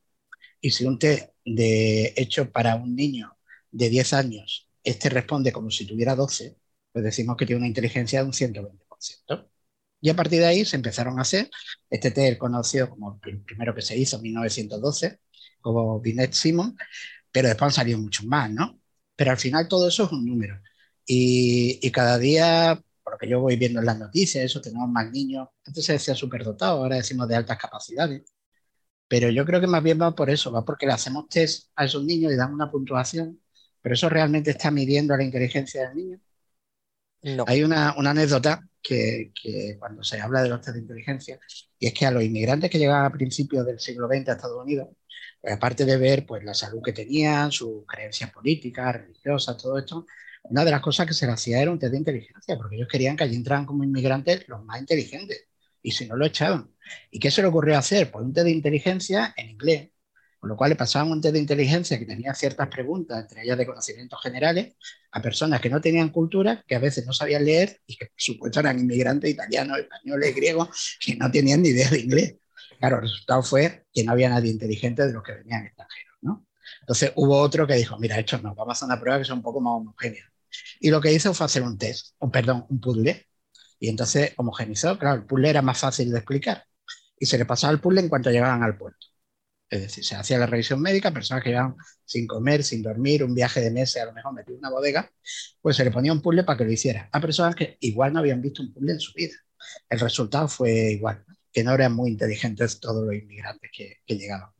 y 0.60 0.70
si 0.70 0.84
un 0.84 0.98
test 0.98 1.30
de 1.44 2.12
hecho 2.16 2.50
para 2.50 2.76
un 2.76 2.94
niño 2.96 3.36
de 3.70 3.88
10 3.90 4.12
años, 4.14 4.68
este 4.82 5.08
responde 5.10 5.52
como 5.52 5.70
si 5.70 5.86
tuviera 5.86 6.14
12, 6.14 6.56
pues 6.92 7.04
decimos 7.04 7.36
que 7.36 7.46
tiene 7.46 7.58
una 7.58 7.68
inteligencia 7.68 8.20
de 8.20 8.26
un 8.26 8.32
120%. 8.32 9.48
Y 10.00 10.10
a 10.10 10.16
partir 10.16 10.40
de 10.40 10.46
ahí 10.46 10.64
se 10.64 10.76
empezaron 10.76 11.18
a 11.18 11.22
hacer 11.22 11.50
este 11.90 12.10
test 12.10 12.38
conocido 12.38 12.90
como 12.90 13.20
el 13.25 13.40
primero 13.42 13.75
que 13.75 13.82
se 13.82 13.96
hizo 13.96 14.16
en 14.16 14.22
1912, 14.22 15.20
como 15.60 16.00
Binet 16.00 16.32
Simon, 16.32 16.76
pero 17.32 17.48
después 17.48 17.68
han 17.68 17.72
salido 17.75 17.98
muchos 17.98 18.26
más, 18.26 18.50
¿no? 18.50 18.80
Pero 19.16 19.30
al 19.32 19.38
final 19.38 19.68
todo 19.68 19.88
eso 19.88 20.04
es 20.04 20.12
un 20.12 20.25
número. 20.26 20.60
Y, 21.06 21.78
y 21.82 21.90
cada 21.90 22.18
día, 22.18 22.82
por 23.02 23.14
lo 23.14 23.18
que 23.18 23.28
yo 23.28 23.40
voy 23.40 23.56
viendo 23.56 23.80
en 23.80 23.86
las 23.86 23.98
noticias, 23.98 24.44
eso, 24.44 24.60
tenemos 24.60 24.88
más 24.88 25.10
niños. 25.10 25.48
Antes 25.64 25.84
se 25.84 25.94
decía 25.94 26.14
superdotado, 26.14 26.78
ahora 26.78 26.96
decimos 26.96 27.28
de 27.28 27.36
altas 27.36 27.58
capacidades. 27.58 28.22
Pero 29.08 29.30
yo 29.30 29.44
creo 29.44 29.60
que 29.60 29.66
más 29.66 29.82
bien 29.82 30.00
va 30.00 30.14
por 30.14 30.30
eso, 30.30 30.50
va 30.52 30.64
porque 30.64 30.86
le 30.86 30.92
hacemos 30.92 31.28
test 31.28 31.70
a 31.76 31.84
esos 31.84 32.04
niños 32.04 32.32
y 32.32 32.36
dan 32.36 32.52
una 32.52 32.70
puntuación, 32.70 33.40
pero 33.80 33.94
eso 33.94 34.08
realmente 34.08 34.50
está 34.50 34.70
midiendo 34.70 35.16
la 35.16 35.25
inteligencia 35.25 35.88
del 35.88 35.96
niño. 35.96 36.20
No. 37.22 37.44
Hay 37.46 37.62
una, 37.62 37.94
una 37.96 38.10
anécdota 38.10 38.68
que, 38.82 39.32
cuando 39.78 40.02
se 40.04 40.20
habla 40.20 40.42
de 40.42 40.48
los 40.48 40.60
test 40.60 40.75
de 40.75 40.80
inteligencia, 40.82 41.38
y 41.78 41.86
es 41.86 41.94
que 41.94 42.06
a 42.06 42.10
los 42.10 42.22
inmigrantes 42.22 42.70
que 42.70 42.78
llegaban 42.78 43.04
a 43.06 43.12
principios 43.12 43.66
del 43.66 43.80
siglo 43.80 44.06
XX 44.08 44.28
a 44.28 44.32
Estados 44.32 44.62
Unidos, 44.62 44.88
pues 45.40 45.54
aparte 45.54 45.84
de 45.84 45.96
ver 45.96 46.26
pues, 46.26 46.44
la 46.44 46.54
salud 46.54 46.80
que 46.82 46.92
tenían, 46.92 47.50
sus 47.52 47.84
creencias 47.86 48.30
políticas, 48.32 48.94
religiosas, 48.94 49.56
todo 49.56 49.78
esto, 49.78 50.06
una 50.44 50.64
de 50.64 50.70
las 50.70 50.80
cosas 50.80 51.06
que 51.06 51.14
se 51.14 51.26
les 51.26 51.34
hacía 51.34 51.60
era 51.60 51.70
un 51.70 51.78
test 51.78 51.92
de 51.92 51.98
inteligencia, 51.98 52.56
porque 52.56 52.76
ellos 52.76 52.88
querían 52.88 53.16
que 53.16 53.25
allí 53.25 53.36
entraran 53.36 53.66
como 53.66 53.84
inmigrantes 53.84 54.46
los 54.48 54.64
más 54.64 54.80
inteligentes, 54.80 55.46
y 55.82 55.90
si 55.92 56.06
no 56.06 56.16
lo 56.16 56.26
echaban. 56.26 56.75
¿Y 57.10 57.18
qué 57.18 57.30
se 57.30 57.42
le 57.42 57.48
ocurrió 57.48 57.78
hacer? 57.78 58.10
Pues 58.10 58.24
un 58.24 58.32
test 58.32 58.44
de 58.44 58.50
inteligencia 58.52 59.34
en 59.36 59.50
inglés, 59.50 59.90
con 60.38 60.50
lo 60.50 60.56
cual 60.56 60.70
le 60.70 60.76
pasaban 60.76 61.10
un 61.10 61.20
test 61.20 61.34
de 61.34 61.40
inteligencia 61.40 61.98
que 61.98 62.06
tenía 62.06 62.34
ciertas 62.34 62.68
preguntas, 62.68 63.22
entre 63.22 63.42
ellas 63.42 63.58
de 63.58 63.66
conocimientos 63.66 64.20
generales, 64.22 64.74
a 65.12 65.22
personas 65.22 65.60
que 65.60 65.70
no 65.70 65.80
tenían 65.80 66.10
cultura, 66.10 66.62
que 66.66 66.74
a 66.74 66.78
veces 66.78 67.06
no 67.06 67.12
sabían 67.12 67.44
leer 67.44 67.80
y 67.86 67.96
que 67.96 68.06
por 68.06 68.20
supuesto 68.20 68.60
eran 68.60 68.78
inmigrantes 68.78 69.30
italianos, 69.30 69.78
españoles, 69.78 70.34
griegos, 70.34 70.98
que 71.04 71.16
no 71.16 71.30
tenían 71.30 71.62
ni 71.62 71.70
idea 71.70 71.90
de 71.90 72.00
inglés. 72.00 72.36
Claro, 72.78 72.96
el 72.96 73.02
resultado 73.02 73.42
fue 73.42 73.86
que 73.92 74.04
no 74.04 74.12
había 74.12 74.28
nadie 74.28 74.50
inteligente 74.50 75.06
de 75.06 75.12
los 75.12 75.22
que 75.22 75.32
venían 75.32 75.66
extranjeros, 75.66 76.16
¿no? 76.20 76.46
Entonces 76.80 77.12
hubo 77.16 77.38
otro 77.38 77.66
que 77.66 77.74
dijo, 77.74 77.98
mira, 77.98 78.18
esto 78.18 78.38
no, 78.38 78.54
vamos 78.54 78.70
a 78.70 78.72
hacer 78.72 78.86
una 78.86 79.00
prueba 79.00 79.18
que 79.18 79.24
sea 79.24 79.34
un 79.34 79.42
poco 79.42 79.60
más 79.60 79.72
homogénea. 79.74 80.24
Y 80.80 80.90
lo 80.90 81.00
que 81.00 81.12
hizo 81.12 81.32
fue 81.34 81.46
hacer 81.46 81.62
un 81.62 81.78
test, 81.78 82.14
o 82.18 82.30
perdón, 82.30 82.66
un 82.68 82.80
puzzle. 82.80 83.26
Y 83.78 83.88
entonces 83.88 84.32
homogenizó, 84.36 84.98
claro, 84.98 85.16
el 85.16 85.26
puzzle 85.26 85.50
era 85.50 85.62
más 85.62 85.78
fácil 85.78 86.10
de 86.10 86.18
explicar. 86.18 86.64
Y 87.18 87.26
se 87.26 87.38
le 87.38 87.46
pasaba 87.46 87.73
el 87.73 87.80
puzzle 87.80 88.00
en 88.00 88.08
cuanto 88.08 88.30
llegaban 88.30 88.62
al 88.62 88.76
puerto. 88.76 89.06
Es 89.68 89.80
decir, 89.82 90.04
se 90.04 90.14
hacía 90.14 90.38
la 90.38 90.46
revisión 90.46 90.80
médica, 90.80 91.11
personas 91.12 91.42
que 91.42 91.50
llevaban 91.50 91.76
sin 92.04 92.26
comer, 92.26 92.62
sin 92.62 92.82
dormir, 92.82 93.25
un 93.25 93.35
viaje 93.35 93.61
de 93.61 93.70
meses, 93.70 94.00
a 94.00 94.06
lo 94.06 94.12
mejor 94.12 94.32
metido 94.32 94.54
en 94.54 94.61
una 94.61 94.70
bodega, 94.70 95.11
pues 95.61 95.76
se 95.76 95.85
le 95.85 95.90
ponía 95.90 96.12
un 96.12 96.23
puzzle 96.23 96.44
para 96.44 96.58
que 96.58 96.64
lo 96.64 96.73
hiciera. 96.73 97.08
A 97.12 97.20
personas 97.20 97.56
que 97.56 97.76
igual 97.80 98.12
no 98.12 98.20
habían 98.20 98.40
visto 98.40 98.62
un 98.62 98.73
puzzle 98.73 98.92
en 98.92 99.00
su 99.00 99.12
vida. 99.14 99.35
El 99.88 100.00
resultado 100.00 100.49
fue 100.49 100.92
igual, 100.92 101.25
que 101.52 101.64
no 101.64 101.75
eran 101.75 101.92
muy 101.94 102.11
inteligentes 102.11 102.78
todos 102.80 103.04
los 103.04 103.14
inmigrantes 103.14 103.70
que, 103.73 104.02
llegaban. 104.06 104.50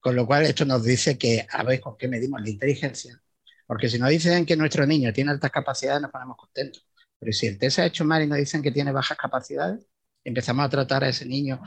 Con 0.00 0.16
lo 0.16 0.26
cual, 0.26 0.44
esto 0.44 0.64
nos 0.64 0.84
dice 0.84 1.18
que 1.18 1.46
a 1.50 1.62
ver 1.64 1.80
con 1.80 1.96
qué 1.96 2.08
medimos 2.08 2.40
la 2.42 2.50
inteligencia. 2.50 3.20
Porque 3.66 3.88
si 3.88 3.98
nos 3.98 4.10
dicen 4.10 4.46
que 4.46 4.56
nuestro 4.56 4.86
niño 4.86 5.12
tiene 5.12 5.30
altas 5.32 5.50
capacidades, 5.50 6.02
nos 6.02 6.10
ponemos 6.10 6.36
contentos. 6.36 6.86
Pero 7.18 7.32
si 7.32 7.46
el 7.46 7.58
test 7.58 7.76
se 7.76 7.82
ha 7.82 7.86
hecho 7.86 8.04
mal 8.04 8.22
y 8.22 8.26
nos 8.26 8.38
dicen 8.38 8.62
que 8.62 8.70
tiene 8.70 8.92
bajas 8.92 9.16
capacidades, 9.16 9.86
empezamos 10.26 10.66
a 10.66 10.68
tratar 10.68 11.04
a 11.04 11.08
ese 11.08 11.24
niño, 11.24 11.60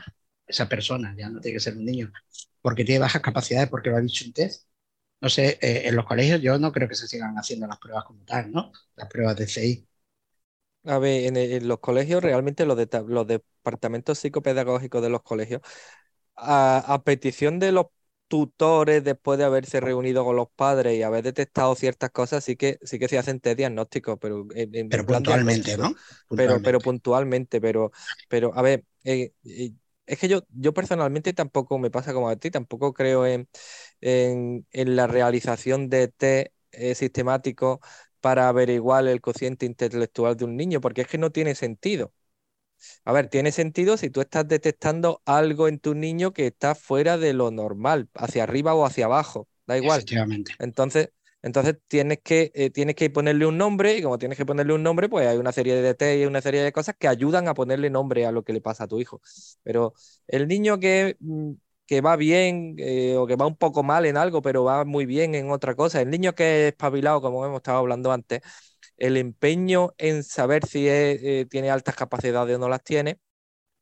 esa 0.46 0.68
persona, 0.68 1.14
ya 1.16 1.28
no 1.30 1.40
tiene 1.40 1.56
que 1.56 1.60
ser 1.60 1.76
un 1.76 1.84
niño, 1.84 2.12
porque 2.60 2.84
tiene 2.84 3.00
bajas 3.00 3.22
capacidades, 3.22 3.70
porque 3.70 3.90
lo 3.90 3.96
ha 3.96 4.00
dicho 4.00 4.24
un 4.26 4.32
test. 4.32 4.68
No 5.20 5.28
sé, 5.28 5.58
eh, 5.60 5.82
en 5.88 5.96
los 5.96 6.06
colegios 6.06 6.40
yo 6.40 6.58
no 6.58 6.72
creo 6.72 6.88
que 6.88 6.94
se 6.94 7.06
sigan 7.08 7.36
haciendo 7.36 7.66
las 7.66 7.78
pruebas 7.78 8.04
como 8.04 8.24
tal, 8.24 8.52
¿no? 8.52 8.72
Las 8.96 9.08
pruebas 9.08 9.36
de 9.36 9.46
CI. 9.46 9.86
A 10.84 10.98
ver, 10.98 11.36
en, 11.36 11.68
los 11.68 11.78
colegios, 11.80 12.22
realmente 12.22 12.64
los, 12.64 12.78
los 13.06 13.26
departamentos 13.26 14.18
psicopedagógicos 14.18 15.02
de 15.02 15.10
los 15.10 15.22
colegios, 15.22 15.60
a, 16.36 17.02
petición 17.04 17.58
de 17.58 17.72
los 17.72 17.86
tutores, 18.30 19.02
después 19.02 19.40
de 19.40 19.44
haberse 19.44 19.80
reunido 19.80 20.24
con 20.24 20.36
los 20.36 20.48
padres 20.48 20.96
y 20.96 21.02
haber 21.02 21.24
detectado 21.24 21.74
ciertas 21.74 22.10
cosas, 22.10 22.44
sí 22.44 22.54
que, 22.54 22.78
sí 22.84 23.00
que 23.00 23.08
se 23.08 23.18
hacen 23.18 23.40
test 23.40 23.58
diagnósticos, 23.58 24.18
pero, 24.20 24.46
pero 24.88 25.04
puntualmente, 25.04 25.76
¿no? 25.76 25.92
Pero, 26.36 26.62
pero 26.62 26.78
puntualmente, 26.78 27.60
pero, 27.60 27.90
pero 28.28 28.52
a 28.54 28.62
ver, 28.62 28.84
eh, 29.02 29.32
eh, 29.44 29.72
es 30.06 30.18
que 30.20 30.28
yo, 30.28 30.42
yo 30.50 30.72
personalmente 30.72 31.32
tampoco 31.32 31.76
me 31.80 31.90
pasa 31.90 32.14
como 32.14 32.28
a 32.28 32.36
ti, 32.36 32.52
tampoco 32.52 32.94
creo 32.94 33.26
en, 33.26 33.48
en, 34.00 34.64
la 34.72 35.08
realización 35.08 35.88
de 35.88 36.06
test 36.06 36.52
eh, 36.70 36.94
sistemáticos 36.94 37.80
para 38.20 38.48
averiguar 38.48 39.08
el 39.08 39.20
cociente 39.20 39.66
intelectual 39.66 40.36
de 40.36 40.44
un 40.44 40.56
niño, 40.56 40.80
porque 40.80 41.00
es 41.00 41.08
que 41.08 41.18
no 41.18 41.32
tiene 41.32 41.56
sentido. 41.56 42.12
A 43.04 43.12
ver, 43.12 43.28
tiene 43.28 43.52
sentido 43.52 43.96
si 43.96 44.10
tú 44.10 44.20
estás 44.20 44.46
detectando 44.48 45.22
algo 45.24 45.68
en 45.68 45.78
tu 45.78 45.94
niño 45.94 46.32
que 46.32 46.46
está 46.46 46.74
fuera 46.74 47.18
de 47.18 47.32
lo 47.32 47.50
normal, 47.50 48.08
hacia 48.14 48.44
arriba 48.44 48.74
o 48.74 48.84
hacia 48.84 49.06
abajo, 49.06 49.48
da 49.66 49.76
igual. 49.76 50.08
Entonces, 50.58 51.10
entonces 51.42 51.76
tienes 51.88 52.18
que, 52.22 52.52
eh, 52.54 52.70
tienes 52.70 52.94
que 52.94 53.08
ponerle 53.10 53.46
un 53.46 53.56
nombre 53.56 53.96
y 53.96 54.02
como 54.02 54.18
tienes 54.18 54.36
que 54.36 54.44
ponerle 54.46 54.74
un 54.74 54.82
nombre, 54.82 55.08
pues 55.08 55.26
hay 55.26 55.38
una 55.38 55.52
serie 55.52 55.74
de 55.74 55.82
detalles 55.82 56.22
y 56.22 56.26
una 56.26 56.42
serie 56.42 56.62
de 56.62 56.72
cosas 56.72 56.94
que 56.98 57.08
ayudan 57.08 57.48
a 57.48 57.54
ponerle 57.54 57.88
nombre 57.90 58.26
a 58.26 58.32
lo 58.32 58.42
que 58.44 58.52
le 58.52 58.60
pasa 58.60 58.84
a 58.84 58.88
tu 58.88 59.00
hijo. 59.00 59.20
Pero 59.62 59.94
el 60.26 60.48
niño 60.48 60.78
que, 60.78 61.16
mm, 61.20 61.52
que 61.86 62.00
va 62.02 62.16
bien 62.16 62.76
eh, 62.78 63.16
o 63.16 63.26
que 63.26 63.36
va 63.36 63.46
un 63.46 63.56
poco 63.56 63.82
mal 63.82 64.04
en 64.06 64.16
algo, 64.16 64.42
pero 64.42 64.64
va 64.64 64.84
muy 64.84 65.06
bien 65.06 65.34
en 65.34 65.50
otra 65.50 65.74
cosa, 65.74 66.00
el 66.00 66.10
niño 66.10 66.34
que 66.34 66.68
es 66.68 66.72
espabilado, 66.72 67.20
como 67.20 67.44
hemos 67.44 67.58
estado 67.58 67.78
hablando 67.78 68.12
antes, 68.12 68.40
el 69.00 69.18
empeño 69.18 69.94
en 69.98 70.24
saber 70.24 70.66
si 70.66 70.88
eh, 70.88 71.46
tiene 71.50 71.70
altas 71.72 71.96
capacidades 71.96 72.56
o 72.56 72.60
no 72.60 72.68
las 72.70 72.84
tiene, 72.84 73.20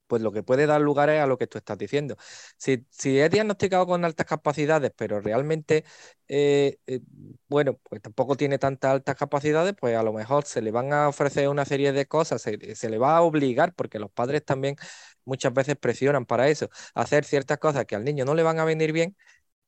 pues 0.07 0.23
lo 0.23 0.33
que 0.33 0.43
puede 0.43 0.67
dar 0.67 0.81
lugar 0.81 1.11
es 1.11 1.21
a 1.21 1.27
lo 1.27 1.37
que 1.39 1.47
tú 1.47 1.59
estás 1.59 1.77
diciendo. 1.79 2.17
Si, 2.57 2.87
si 2.91 3.19
es 3.21 3.31
diagnosticado 3.31 3.87
con 3.87 4.05
altas 4.07 4.27
capacidades, 4.27 4.93
pero 4.97 5.21
realmente, 5.21 5.85
eh, 6.29 6.79
eh, 6.87 7.01
bueno, 7.49 7.79
pues 7.89 8.01
tampoco 8.03 8.37
tiene 8.37 8.59
tantas 8.59 8.93
altas 8.93 9.17
capacidades, 9.17 9.75
pues 9.79 9.97
a 9.97 10.03
lo 10.03 10.13
mejor 10.15 10.45
se 10.47 10.63
le 10.63 10.71
van 10.71 10.93
a 10.95 11.09
ofrecer 11.09 11.49
una 11.49 11.65
serie 11.67 11.93
de 11.93 12.07
cosas, 12.07 12.41
se, 12.43 12.75
se 12.75 12.89
le 12.91 12.99
va 12.99 13.17
a 13.19 13.23
obligar, 13.23 13.75
porque 13.75 13.99
los 13.99 14.11
padres 14.11 14.45
también 14.45 14.77
muchas 15.25 15.53
veces 15.53 15.77
presionan 15.77 16.25
para 16.27 16.49
eso, 16.49 16.71
hacer 16.95 17.25
ciertas 17.25 17.59
cosas 17.59 17.85
que 17.87 17.95
al 17.97 18.05
niño 18.05 18.25
no 18.25 18.35
le 18.35 18.43
van 18.43 18.59
a 18.61 18.65
venir 18.65 18.93
bien 18.93 19.17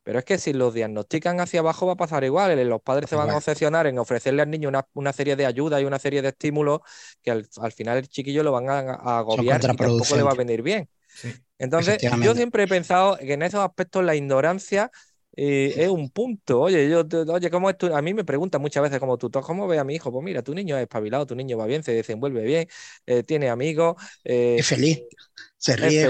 pero 0.03 0.19
es 0.19 0.25
que 0.25 0.39
si 0.39 0.53
lo 0.53 0.71
diagnostican 0.71 1.41
hacia 1.41 1.61
abajo 1.61 1.87
va 1.87 1.93
a 1.93 1.97
pasar 1.97 2.25
igual. 2.25 2.59
Los 2.69 2.81
padres 2.81 3.11
se 3.11 3.17
van 3.17 3.31
a 3.31 3.37
obsesionar 3.37 3.87
en 3.87 3.99
ofrecerle 3.99 4.43
al 4.43 4.51
niño 4.51 4.71
una, 4.95 5.13
serie 5.13 5.37
de 5.37 5.47
ayudas 5.47 5.83
y 5.83 5.85
una 5.85 5.99
serie 5.99 6.23
de 6.23 6.29
estímulos 6.29 6.81
que 7.23 7.31
al, 7.31 7.73
final 7.73 7.99
el 7.99 8.09
chiquillo 8.09 8.43
lo 8.43 8.53
van 8.53 8.69
a, 8.71 9.19
agobiar 9.19 9.63
y 9.63 9.67
tampoco 9.67 10.17
le 10.17 10.23
va 10.23 10.33
a 10.33 10.35
venir 10.35 10.63
bien. 10.63 10.89
Entonces, 11.59 11.99
yo 12.23 12.35
siempre 12.35 12.63
he 12.63 12.69
pensado 12.69 13.19
que 13.19 13.35
en 13.35 13.43
esos 13.43 13.61
aspectos 13.61 14.03
la 14.03 14.15
ignorancia 14.15 14.91
eh, 15.43 15.85
es 15.85 15.89
un 15.89 16.11
punto. 16.11 16.61
Oye, 16.61 16.91
yo, 16.91 17.03
oye, 17.33 17.51
¿cómo 17.51 17.71
es 17.71 17.79
tu? 17.79 17.87
A 17.95 18.03
mí 18.03 18.13
me 18.13 18.25
preguntan 18.25 18.61
muchas 18.61 18.83
veces 18.83 19.01
como 19.01 19.17
tutor, 19.17 19.43
¿cómo 19.43 19.67
ve 19.67 19.79
a 19.79 19.85
mi 19.85 19.95
hijo? 19.95 20.13
Pues 20.13 20.23
mira, 20.23 20.43
tu 20.43 20.55
niño 20.55 20.77
es 20.77 20.83
espabilado, 20.83 21.27
tu 21.27 21.35
niño 21.35 21.57
va 21.57 21.65
bien, 21.65 21.83
se 21.83 21.93
desenvuelve 21.93 22.43
bien, 22.43 22.69
eh, 23.07 23.23
tiene 23.23 23.49
amigos. 23.49 23.97
Eh, 24.23 24.57
es 24.59 24.67
feliz 24.67 25.01
se 25.59 25.77
ríe, 25.77 26.03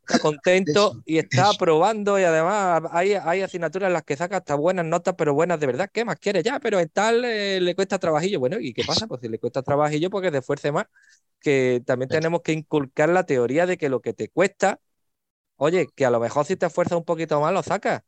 está 0.00 0.18
contento 0.20 1.00
y 1.04 1.18
está 1.18 1.50
aprobando 1.50 2.18
y 2.18 2.24
además 2.24 2.82
hay, 2.90 3.14
hay 3.14 3.42
asignaturas 3.42 3.86
en 3.86 3.92
las 3.92 4.02
que 4.02 4.16
saca 4.16 4.38
hasta 4.38 4.56
buenas 4.56 4.84
notas, 4.84 5.14
pero 5.16 5.32
buenas 5.32 5.60
de 5.60 5.66
verdad, 5.66 5.88
¿qué 5.92 6.04
más 6.04 6.16
quiere 6.18 6.42
ya? 6.42 6.58
Pero 6.58 6.80
en 6.80 6.88
tal 6.88 7.22
le 7.22 7.74
cuesta 7.76 8.00
trabajillo. 8.00 8.40
Bueno, 8.40 8.58
¿y 8.58 8.74
qué 8.74 8.82
pasa? 8.84 9.06
Pues 9.06 9.20
si 9.20 9.28
le 9.28 9.38
cuesta 9.38 9.62
trabajillo, 9.62 10.10
porque 10.10 10.32
se 10.32 10.38
esfuerce 10.38 10.72
más, 10.72 10.86
que 11.38 11.82
también 11.86 12.08
tenemos 12.08 12.42
que 12.42 12.50
inculcar 12.50 13.10
la 13.10 13.22
teoría 13.24 13.64
de 13.64 13.78
que 13.78 13.88
lo 13.88 14.00
que 14.00 14.12
te 14.12 14.28
cuesta, 14.28 14.80
oye, 15.56 15.86
que 15.94 16.04
a 16.04 16.10
lo 16.10 16.18
mejor 16.20 16.44
si 16.44 16.56
te 16.56 16.66
esfuerzas 16.66 16.98
un 16.98 17.04
poquito 17.04 17.40
más 17.40 17.52
lo 17.52 17.62
sacas. 17.62 18.02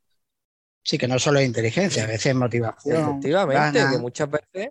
Sí, 0.83 0.97
que 0.97 1.07
no 1.07 1.19
solo 1.19 1.39
es 1.39 1.47
inteligencia, 1.47 2.03
a 2.03 2.07
veces 2.07 2.27
es 2.27 2.35
motivación. 2.35 3.01
Efectivamente, 3.01 3.79
que 3.91 3.97
muchas 3.97 4.29
veces, 4.29 4.69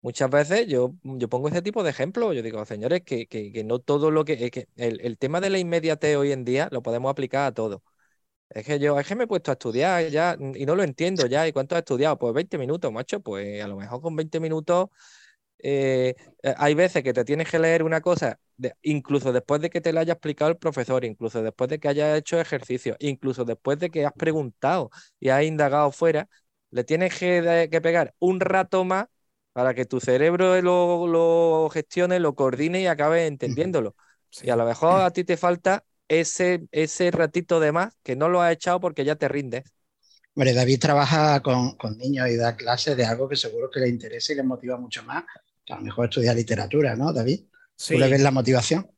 muchas 0.00 0.30
veces 0.30 0.66
yo, 0.66 0.94
yo 1.02 1.28
pongo 1.28 1.48
ese 1.48 1.62
tipo 1.62 1.82
de 1.82 1.90
ejemplos. 1.90 2.34
Yo 2.34 2.42
digo, 2.42 2.64
señores, 2.64 3.02
que, 3.02 3.26
que, 3.26 3.64
no 3.64 3.78
todo 3.78 4.10
lo 4.10 4.24
que. 4.24 4.50
que 4.50 4.68
el, 4.76 5.00
el, 5.00 5.18
tema 5.18 5.40
de 5.40 5.50
la 5.50 5.58
inmediatez 5.58 6.16
hoy 6.16 6.32
en 6.32 6.44
día 6.44 6.68
lo 6.70 6.82
podemos 6.82 7.10
aplicar 7.10 7.46
a 7.46 7.52
todo. 7.52 7.82
Es 8.50 8.64
que 8.64 8.78
yo, 8.78 8.98
es 8.98 9.06
que 9.06 9.14
me 9.14 9.24
he 9.24 9.26
puesto 9.26 9.50
a 9.50 9.54
estudiar 9.54 10.08
ya 10.08 10.36
y 10.54 10.64
no 10.64 10.74
lo 10.74 10.82
entiendo 10.82 11.26
ya. 11.26 11.46
¿Y 11.46 11.52
cuánto 11.52 11.74
has 11.74 11.80
estudiado? 11.80 12.18
Pues 12.18 12.32
20 12.32 12.56
minutos, 12.56 12.90
macho. 12.92 13.20
Pues 13.20 13.62
a 13.62 13.68
lo 13.68 13.76
mejor 13.76 14.00
con 14.00 14.16
20 14.16 14.40
minutos 14.40 14.88
eh, 15.58 16.14
hay 16.56 16.74
veces 16.74 17.02
que 17.02 17.12
te 17.12 17.24
tienes 17.24 17.50
que 17.50 17.58
leer 17.58 17.82
una 17.82 18.00
cosa, 18.00 18.38
incluso 18.82 19.32
después 19.32 19.60
de 19.60 19.70
que 19.70 19.80
te 19.80 19.92
la 19.92 20.00
haya 20.00 20.14
explicado 20.14 20.50
el 20.50 20.56
profesor, 20.56 21.04
incluso 21.04 21.42
después 21.42 21.70
de 21.70 21.78
que 21.78 21.88
hayas 21.88 22.18
hecho 22.18 22.40
ejercicio, 22.40 22.96
incluso 22.98 23.44
después 23.44 23.78
de 23.78 23.90
que 23.90 24.06
has 24.06 24.12
preguntado 24.12 24.90
y 25.20 25.28
has 25.28 25.44
indagado 25.44 25.92
fuera, 25.92 26.28
le 26.70 26.84
tienes 26.84 27.16
que, 27.18 27.68
pegar 27.82 28.14
un 28.18 28.40
rato 28.40 28.84
más 28.84 29.06
para 29.52 29.74
que 29.74 29.84
tu 29.84 30.00
cerebro 30.00 30.60
lo, 30.60 31.68
gestione, 31.70 32.20
lo 32.20 32.34
coordine 32.34 32.82
y 32.82 32.86
acabe 32.86 33.26
entendiéndolo. 33.26 33.94
Y 34.42 34.50
a 34.50 34.56
lo 34.56 34.66
mejor 34.66 35.00
a 35.02 35.10
ti 35.10 35.24
te 35.24 35.36
falta 35.36 35.84
ese, 36.06 36.66
ese 36.70 37.10
ratito 37.10 37.60
de 37.60 37.72
más 37.72 37.94
que 38.02 38.16
no 38.16 38.28
lo 38.28 38.42
has 38.42 38.52
echado 38.52 38.80
porque 38.80 39.04
ya 39.04 39.16
te 39.16 39.28
rindes. 39.28 39.64
Hombre, 40.34 40.52
David 40.54 40.78
trabaja 40.78 41.40
con, 41.42 41.76
niños 41.96 42.28
y 42.28 42.36
da 42.36 42.54
clases 42.54 42.96
de 42.96 43.04
algo 43.04 43.28
que 43.28 43.34
seguro 43.34 43.70
que 43.70 43.80
le 43.80 43.88
interesa 43.88 44.32
y 44.32 44.36
le 44.36 44.44
motiva 44.44 44.76
mucho 44.76 45.02
más 45.02 45.24
a 45.68 45.76
lo 45.76 45.82
mejor 45.82 46.06
estudiar 46.06 46.36
literatura, 46.36 46.96
¿no, 46.96 47.12
David? 47.12 47.40
Sí. 47.78 47.94
¿Tú 47.94 48.00
le 48.00 48.08
ves 48.08 48.20
la 48.20 48.32
motivación? 48.32 48.90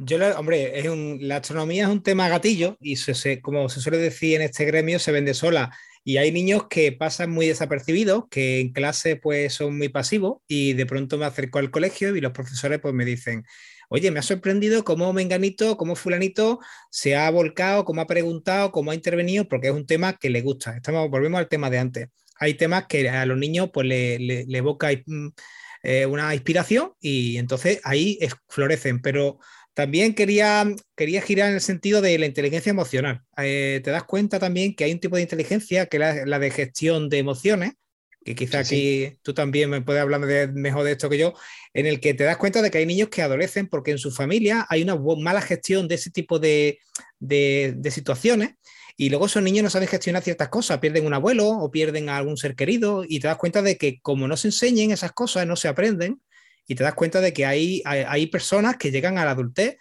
Yo, 0.00 0.16
hombre, 0.38 0.78
es 0.78 0.86
la 1.20 1.38
astronomía 1.38 1.82
es 1.82 1.88
un 1.88 2.04
tema 2.04 2.28
gatillo 2.28 2.76
y 2.80 2.96
como 3.42 3.68
se 3.68 3.80
suele 3.80 3.98
decir 3.98 4.36
en 4.36 4.42
este 4.42 4.64
gremio, 4.64 5.00
se 5.00 5.10
vende 5.10 5.34
sola. 5.34 5.76
Y 6.04 6.18
hay 6.18 6.30
niños 6.30 6.68
que 6.70 6.92
pasan 6.92 7.30
muy 7.30 7.48
desapercibidos, 7.48 8.26
que 8.30 8.60
en 8.60 8.72
clase 8.72 9.16
pues 9.16 9.54
son 9.54 9.76
muy 9.76 9.88
pasivos 9.88 10.38
y 10.46 10.74
de 10.74 10.86
pronto 10.86 11.18
me 11.18 11.26
acerco 11.26 11.58
al 11.58 11.72
colegio 11.72 12.14
y 12.14 12.20
los 12.20 12.30
profesores 12.30 12.78
pues 12.78 12.94
me 12.94 13.04
dicen, 13.04 13.44
oye, 13.88 14.12
me 14.12 14.20
ha 14.20 14.22
sorprendido 14.22 14.84
cómo 14.84 15.12
Menganito, 15.12 15.76
cómo 15.76 15.96
Fulanito 15.96 16.60
se 16.90 17.16
ha 17.16 17.28
volcado, 17.30 17.84
cómo 17.84 18.00
ha 18.00 18.06
preguntado, 18.06 18.70
cómo 18.70 18.92
ha 18.92 18.94
intervenido, 18.94 19.48
porque 19.48 19.66
es 19.66 19.74
un 19.74 19.84
tema 19.86 20.16
que 20.16 20.30
le 20.30 20.42
gusta. 20.42 20.76
Estamos, 20.76 21.10
volvemos 21.10 21.40
al 21.40 21.48
tema 21.48 21.70
de 21.70 21.78
antes. 21.78 22.08
Hay 22.38 22.54
temas 22.54 22.86
que 22.86 23.10
a 23.10 23.26
los 23.26 23.36
niños 23.36 23.70
pues 23.72 23.84
le, 23.88 24.18
le 24.20 24.58
evoca 24.58 24.90
mm, 24.92 25.30
eh, 25.82 26.06
una 26.06 26.34
inspiración 26.34 26.92
y 27.00 27.36
entonces 27.38 27.80
ahí 27.84 28.18
florecen. 28.48 29.00
Pero 29.00 29.38
también 29.74 30.14
quería, 30.14 30.66
quería 30.96 31.22
girar 31.22 31.50
en 31.50 31.54
el 31.54 31.60
sentido 31.60 32.00
de 32.00 32.18
la 32.18 32.26
inteligencia 32.26 32.70
emocional. 32.70 33.22
Eh, 33.36 33.80
te 33.84 33.90
das 33.90 34.04
cuenta 34.04 34.38
también 34.38 34.74
que 34.74 34.84
hay 34.84 34.92
un 34.92 35.00
tipo 35.00 35.16
de 35.16 35.22
inteligencia 35.22 35.86
que 35.86 35.98
es 35.98 36.26
la, 36.26 36.38
de 36.38 36.50
gestión 36.50 37.08
de 37.08 37.18
emociones, 37.18 37.74
que 38.24 38.34
quizá 38.34 38.58
aquí 38.58 39.18
tú 39.22 39.34
también 39.34 39.70
me 39.70 39.80
puedes 39.80 40.02
hablar 40.02 40.20
mejor 40.52 40.84
de 40.84 40.92
esto 40.92 41.08
que 41.08 41.18
yo, 41.18 41.34
en 41.72 41.86
el 41.86 42.00
que 42.00 42.12
te 42.12 42.24
das 42.24 42.36
cuenta 42.36 42.60
de 42.60 42.70
que 42.70 42.78
hay 42.78 42.86
niños 42.86 43.08
que 43.08 43.22
adolecen 43.22 43.68
porque 43.68 43.92
en 43.92 43.98
su 43.98 44.10
familia 44.10 44.66
hay 44.68 44.82
una 44.82 44.96
mala 44.96 45.40
gestión 45.40 45.86
de 45.86 45.94
ese 45.94 46.10
tipo 46.10 46.38
de, 46.40 46.80
de 47.20 47.90
situaciones 47.90 48.56
y 49.00 49.10
luego 49.10 49.26
esos 49.26 49.44
niños 49.44 49.62
no 49.62 49.70
saben 49.70 49.86
gestionar 49.86 50.24
ciertas 50.24 50.48
cosas, 50.48 50.78
pierden 50.78 51.06
un 51.06 51.14
abuelo 51.14 51.48
o 51.48 51.70
pierden 51.70 52.08
a 52.08 52.16
algún 52.16 52.36
ser 52.36 52.56
querido 52.56 53.04
y 53.08 53.20
te 53.20 53.28
das 53.28 53.36
cuenta 53.36 53.62
de 53.62 53.78
que 53.78 54.00
como 54.00 54.26
no 54.26 54.36
se 54.36 54.48
enseñen 54.48 54.90
esas 54.90 55.12
cosas, 55.12 55.46
no 55.46 55.54
se 55.54 55.68
aprenden 55.68 56.20
y 56.66 56.74
te 56.74 56.82
das 56.82 56.94
cuenta 56.94 57.20
de 57.20 57.32
que 57.32 57.46
hay, 57.46 57.80
hay, 57.84 58.26
personas 58.26 58.76
que 58.76 58.90
llegan 58.90 59.16
a 59.16 59.24
la 59.24 59.30
adultez, 59.30 59.78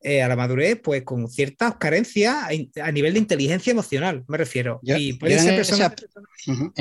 eh, 0.00 0.20
a 0.20 0.26
la 0.26 0.34
madurez, 0.34 0.80
pues 0.82 1.04
con 1.04 1.28
ciertas 1.28 1.76
carencias 1.76 2.34
a, 2.82 2.90
nivel 2.90 3.12
de 3.12 3.20
inteligencia 3.20 3.70
emocional, 3.70 4.24
me 4.26 4.36
refiero. 4.36 4.80
y 4.82 5.16
en, 5.24 5.26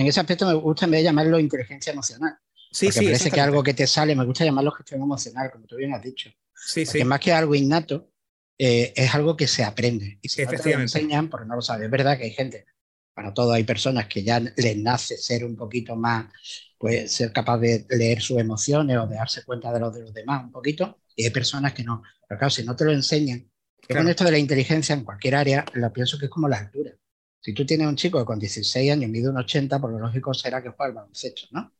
ese, 0.08 0.20
aspecto 0.20 0.48
me 0.48 0.56
gusta 0.56 0.86
en 0.86 0.92
vez 0.92 1.02
de 1.02 1.04
llamarlo 1.04 1.40
inteligencia 1.40 1.94
emocional. 1.94 2.36
Sí, 2.72 2.92
sí. 2.92 3.06
Parece 3.06 3.30
que 3.30 3.40
algo 3.40 3.62
que 3.62 3.76
te 3.76 3.86
sale, 3.86 4.16
me 4.16 4.26
gusta 4.26 4.44
llamarlo 4.44 4.72
gestión 4.72 5.04
emocional, 5.04 5.52
como 5.52 5.68
tú 5.68 5.76
bien 5.76 5.94
has 5.94 6.02
dicho. 6.02 6.32
Sí, 6.56 6.84
sí. 6.84 7.04
más 7.04 7.20
que 7.20 7.32
algo 7.32 7.54
innato, 7.54 8.10
eh, 8.58 8.94
es 8.96 9.14
algo 9.14 9.36
que 9.36 9.48
se 9.48 9.64
aprende. 9.64 10.20
Y 10.22 10.30
si 10.30 10.44
no 10.44 10.52
te 10.52 10.74
lo 10.76 10.82
enseñan, 10.82 11.30
porque 11.30 11.48
no 11.48 11.56
lo 11.56 11.62
sabes. 11.62 11.86
Es 11.86 11.92
verdad 11.92 12.18
que 12.18 12.26
hay 12.26 12.32
gente, 12.32 12.66
para 13.14 13.34
todo 13.34 13.54
hay 13.54 13.64
personas 13.64 14.08
que 14.08 14.24
ya 14.24 14.40
les 14.40 14.78
nace 14.78 15.18
ser 15.18 15.46
un 15.46 15.56
poquito 15.56 15.96
más, 15.96 16.34
pues 16.78 17.12
ser 17.12 17.32
capaz 17.32 17.58
de 17.60 17.86
leer 17.90 18.22
sus 18.22 18.38
emociones 18.40 18.98
o 18.98 19.08
de 19.08 19.16
darse 19.16 19.44
cuenta 19.44 19.72
de 19.74 19.80
los 19.80 19.94
de 19.94 20.02
los 20.02 20.14
demás 20.14 20.44
un 20.44 20.52
poquito, 20.52 21.00
y 21.16 21.26
hay 21.26 21.32
personas 21.32 21.74
que 21.74 21.84
no. 21.84 22.04
Pero 22.28 22.40
claro, 22.40 22.52
si 22.52 22.64
no 22.64 22.76
te 22.76 22.86
lo 22.86 22.92
enseñan, 22.92 23.50
con 23.88 24.08
esto 24.08 24.24
de 24.24 24.32
la 24.32 24.38
inteligencia 24.40 24.94
en 24.94 25.04
cualquier 25.04 25.36
área, 25.36 25.66
lo 25.74 25.94
pienso 25.94 26.18
que 26.18 26.26
es 26.26 26.32
como 26.32 26.50
la 26.50 26.58
altura. 26.58 26.92
Si 27.40 27.54
tú 27.54 27.66
tienes 27.66 27.88
un 27.88 27.96
chico 27.96 28.18
que 28.18 28.26
con 28.26 28.40
16 28.40 28.92
años 28.92 29.10
mide 29.12 29.30
un 29.30 29.38
80, 29.38 29.80
por 29.80 29.92
lo 29.92 30.00
lógico 30.00 30.34
será 30.34 30.64
que 30.64 30.70
juega 30.70 30.86
al 30.88 30.94
baloncesto, 30.94 31.48
¿no? 31.52 31.72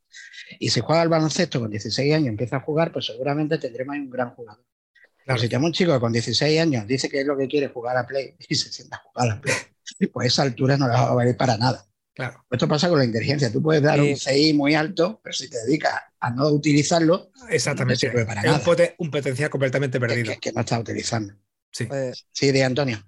Y 0.60 0.70
si 0.70 0.80
juega 0.80 1.02
al 1.02 1.08
baloncesto 1.08 1.58
con 1.58 1.70
16 1.70 2.14
años 2.14 2.26
y 2.26 2.28
empieza 2.28 2.56
a 2.58 2.60
jugar, 2.60 2.92
pues 2.92 3.06
seguramente 3.06 3.58
tendremos 3.58 3.96
un 3.96 4.08
gran 4.08 4.30
jugador. 4.30 4.64
Claro, 5.26 5.40
si 5.40 5.48
tenemos 5.48 5.70
un 5.70 5.72
chico 5.72 5.98
con 5.98 6.12
16 6.12 6.60
años 6.60 6.86
dice 6.86 7.08
que 7.08 7.20
es 7.20 7.26
lo 7.26 7.36
que 7.36 7.48
quiere 7.48 7.66
jugar 7.66 7.96
a 7.96 8.06
Play 8.06 8.36
y 8.48 8.54
se 8.54 8.72
sienta 8.72 8.96
a 8.96 9.00
jugar 9.00 9.30
a 9.32 9.40
Play, 9.40 9.54
pues 10.12 10.24
a 10.24 10.26
esa 10.28 10.42
altura 10.42 10.76
no 10.76 10.86
le 10.86 10.94
va 10.94 11.08
a 11.08 11.14
valer 11.14 11.36
para 11.36 11.58
nada. 11.58 11.84
Claro. 12.14 12.46
Esto 12.48 12.66
pasa 12.66 12.88
con 12.88 12.98
la 12.98 13.04
inteligencia. 13.04 13.52
Tú 13.52 13.60
puedes 13.60 13.82
dar 13.82 14.00
un 14.00 14.16
CI 14.16 14.54
muy 14.54 14.74
alto, 14.74 15.20
pero 15.22 15.34
si 15.34 15.50
te 15.50 15.58
dedicas 15.66 15.92
a 16.20 16.30
no 16.30 16.48
utilizarlo, 16.48 17.30
Exactamente. 17.50 18.06
no 18.06 18.12
sirve 18.12 18.24
para 18.24 18.42
nada. 18.42 18.62
Un, 18.98 19.10
potencial 19.10 19.50
completamente 19.50 20.00
perdido. 20.00 20.32
Que, 20.40 20.50
no 20.52 20.60
está 20.60 20.78
utilizando. 20.78 21.34
Sí, 21.70 21.86
eh, 21.92 22.12
sí 22.32 22.52
de 22.52 22.64
Antonio. 22.64 23.06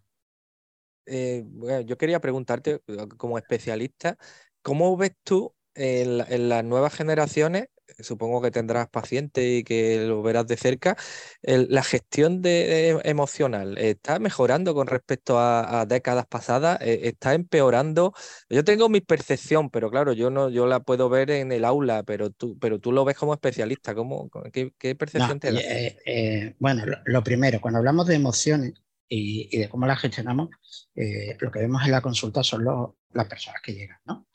Eh, 1.07 1.43
yo 1.87 1.97
quería 1.97 2.21
preguntarte, 2.21 2.83
como 3.17 3.39
especialista, 3.39 4.19
¿cómo 4.61 4.95
ves 4.99 5.13
tú 5.25 5.55
en 5.79 6.49
las 6.49 6.65
nuevas 6.65 6.95
generaciones 6.95 7.69
supongo 8.01 8.41
que 8.41 8.51
tendrás 8.51 8.89
paciente 8.89 9.57
y 9.57 9.65
que 9.65 10.05
lo 10.07 10.23
verás 10.23 10.47
de 10.47 10.57
cerca, 10.57 10.97
la 11.43 11.83
gestión 11.83 12.43
de, 12.43 13.01
emocional 13.05 13.79
está 13.79 14.19
mejorando 14.19 14.75
con 14.75 14.87
respecto 14.87 15.39
a, 15.39 15.85
décadas 15.87 16.27
pasadas, 16.27 16.81
eh, 16.81 17.01
está 17.05 17.35
empeorando. 17.35 18.13
Yo 18.49 18.65
tengo 18.65 18.89
mi 18.89 19.01
percepción, 19.01 19.71
pero 19.71 19.91
claro, 19.91 20.13
yo 20.13 20.31
no, 20.31 20.51
yo 20.51 20.67
la 20.67 20.81
puedo 20.81 21.09
ver 21.09 21.31
en 21.31 21.53
el 21.53 21.65
aula, 21.65 22.03
pero 22.03 22.31
tú, 22.31 22.59
pero 22.59 22.79
tú 22.79 22.93
lo 22.93 23.05
ves 23.05 23.17
como 23.17 23.35
especialista. 23.35 23.95
¿Cómo, 23.95 24.31
qué, 24.53 24.95
percepción 24.95 25.41
te 25.41 25.53
da? 25.53 25.61
Eh, 25.61 25.99
eh, 26.05 26.57
bueno, 26.59 26.85
lo, 27.05 27.23
primero, 27.23 27.61
cuando 27.61 27.79
hablamos 27.79 28.07
de 28.07 28.15
emociones 28.15 28.75
y, 29.09 29.57
de 29.57 29.69
cómo 29.69 29.87
las 29.87 30.01
gestionamos, 30.01 30.51
lo 30.95 31.51
que 31.51 31.59
vemos 31.61 31.85
en 31.85 31.93
la 31.93 32.01
consulta 32.01 32.43
son 32.43 32.65
las 33.13 33.27
personas 33.27 33.63
que 33.63 33.73
llegan, 33.73 33.99
¿no? 34.05 34.28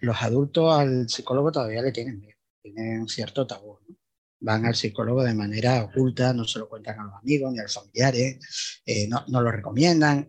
Los 0.00 0.22
adultos 0.22 0.78
al 0.78 1.08
psicólogo 1.08 1.52
todavía 1.52 1.82
le 1.82 1.92
tienen 1.92 2.20
miedo 2.20 2.36
tienen 2.72 3.08
cierto 3.08 3.46
tabú. 3.46 3.78
Van 4.40 4.66
al 4.66 4.74
psicólogo 4.74 5.22
de 5.24 5.34
manera 5.34 5.82
oculta, 5.82 6.32
no 6.32 6.44
se 6.44 6.58
lo 6.58 6.68
cuentan 6.68 7.00
a 7.00 7.04
los 7.04 7.14
amigos 7.14 7.52
ni 7.52 7.58
a 7.58 7.62
los 7.62 7.74
familiares, 7.74 8.82
eh, 8.84 9.08
no, 9.08 9.24
lo 9.28 9.50
recomiendan. 9.50 10.28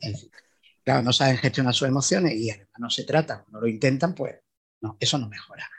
claro, 0.84 1.02
no 1.04 1.12
saben 1.12 1.38
gestionar 1.38 1.74
sus 1.74 1.88
emociones 1.88 2.34
y 2.36 2.50
además 2.50 2.80
no 2.80 2.90
se 2.90 3.04
trata, 3.04 3.46
no 3.52 3.60
lo 3.60 3.68
intentan, 3.68 4.16
pues 4.16 4.36
no, 4.82 4.98
eso 5.00 5.18
no 5.18 5.28
mejora. 5.28 5.70